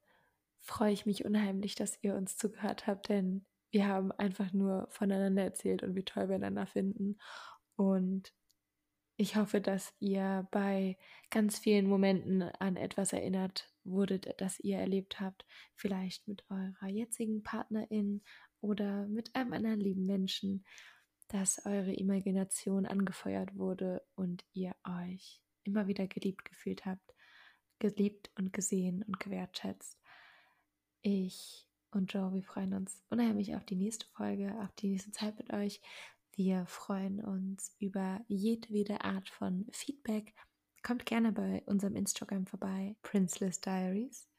[0.60, 5.43] freue ich mich unheimlich, dass ihr uns zugehört habt, denn wir haben einfach nur voneinander
[5.43, 7.20] erzählt und wie toll wir einander finden.
[7.76, 8.34] Und
[9.18, 10.97] ich hoffe, dass ihr bei
[11.30, 15.45] ganz vielen Momenten an etwas erinnert wurdet, das ihr erlebt habt,
[15.76, 18.22] vielleicht mit eurer jetzigen Partnerin
[18.61, 20.63] oder mit einem anderen lieben Menschen
[21.28, 27.13] dass eure Imagination angefeuert wurde und ihr euch immer wieder geliebt gefühlt habt,
[27.80, 29.99] geliebt und gesehen und gewertschätzt.
[31.01, 35.38] Ich und Joe, wir freuen uns unheimlich auf die nächste Folge, auf die nächste Zeit
[35.38, 35.82] mit euch.
[36.38, 40.35] Wir freuen uns über jedwede Art von Feedback.
[40.83, 44.29] Kommt gerne bei unserem Instagram vorbei, Princeless Diaries.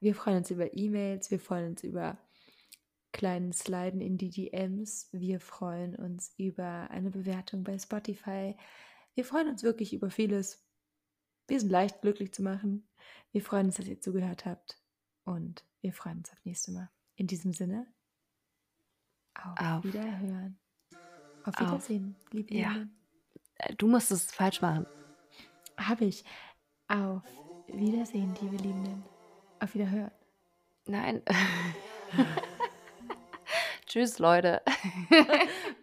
[0.00, 2.18] Wir freuen uns über E-Mails, wir freuen uns über
[3.12, 5.08] kleinen Sliden in die DMs.
[5.12, 8.56] Wir freuen uns über eine Bewertung bei Spotify.
[9.14, 10.66] Wir freuen uns wirklich über vieles.
[11.46, 12.88] Wir sind leicht glücklich zu machen.
[13.30, 14.82] Wir freuen uns, dass ihr zugehört habt.
[15.22, 16.90] Und wir freuen uns auf nächste Mal.
[17.14, 17.86] In diesem Sinne,
[19.34, 19.84] auf, auf.
[19.84, 20.58] Wiederhören.
[21.50, 22.32] Auf Wiedersehen, auf.
[22.32, 22.74] liebe ja.
[23.56, 24.86] Äh, du musst es falsch machen.
[25.76, 26.24] Habe ich.
[26.88, 27.22] Auf
[27.68, 29.04] Wiedersehen, liebe Liebenden.
[29.60, 30.10] Auf Wiederhören.
[30.86, 31.22] Nein.
[33.86, 34.62] Tschüss, Leute.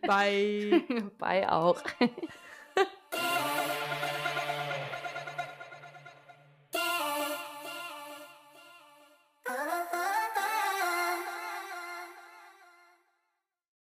[0.01, 0.83] Bye.
[1.17, 1.81] Bye auch.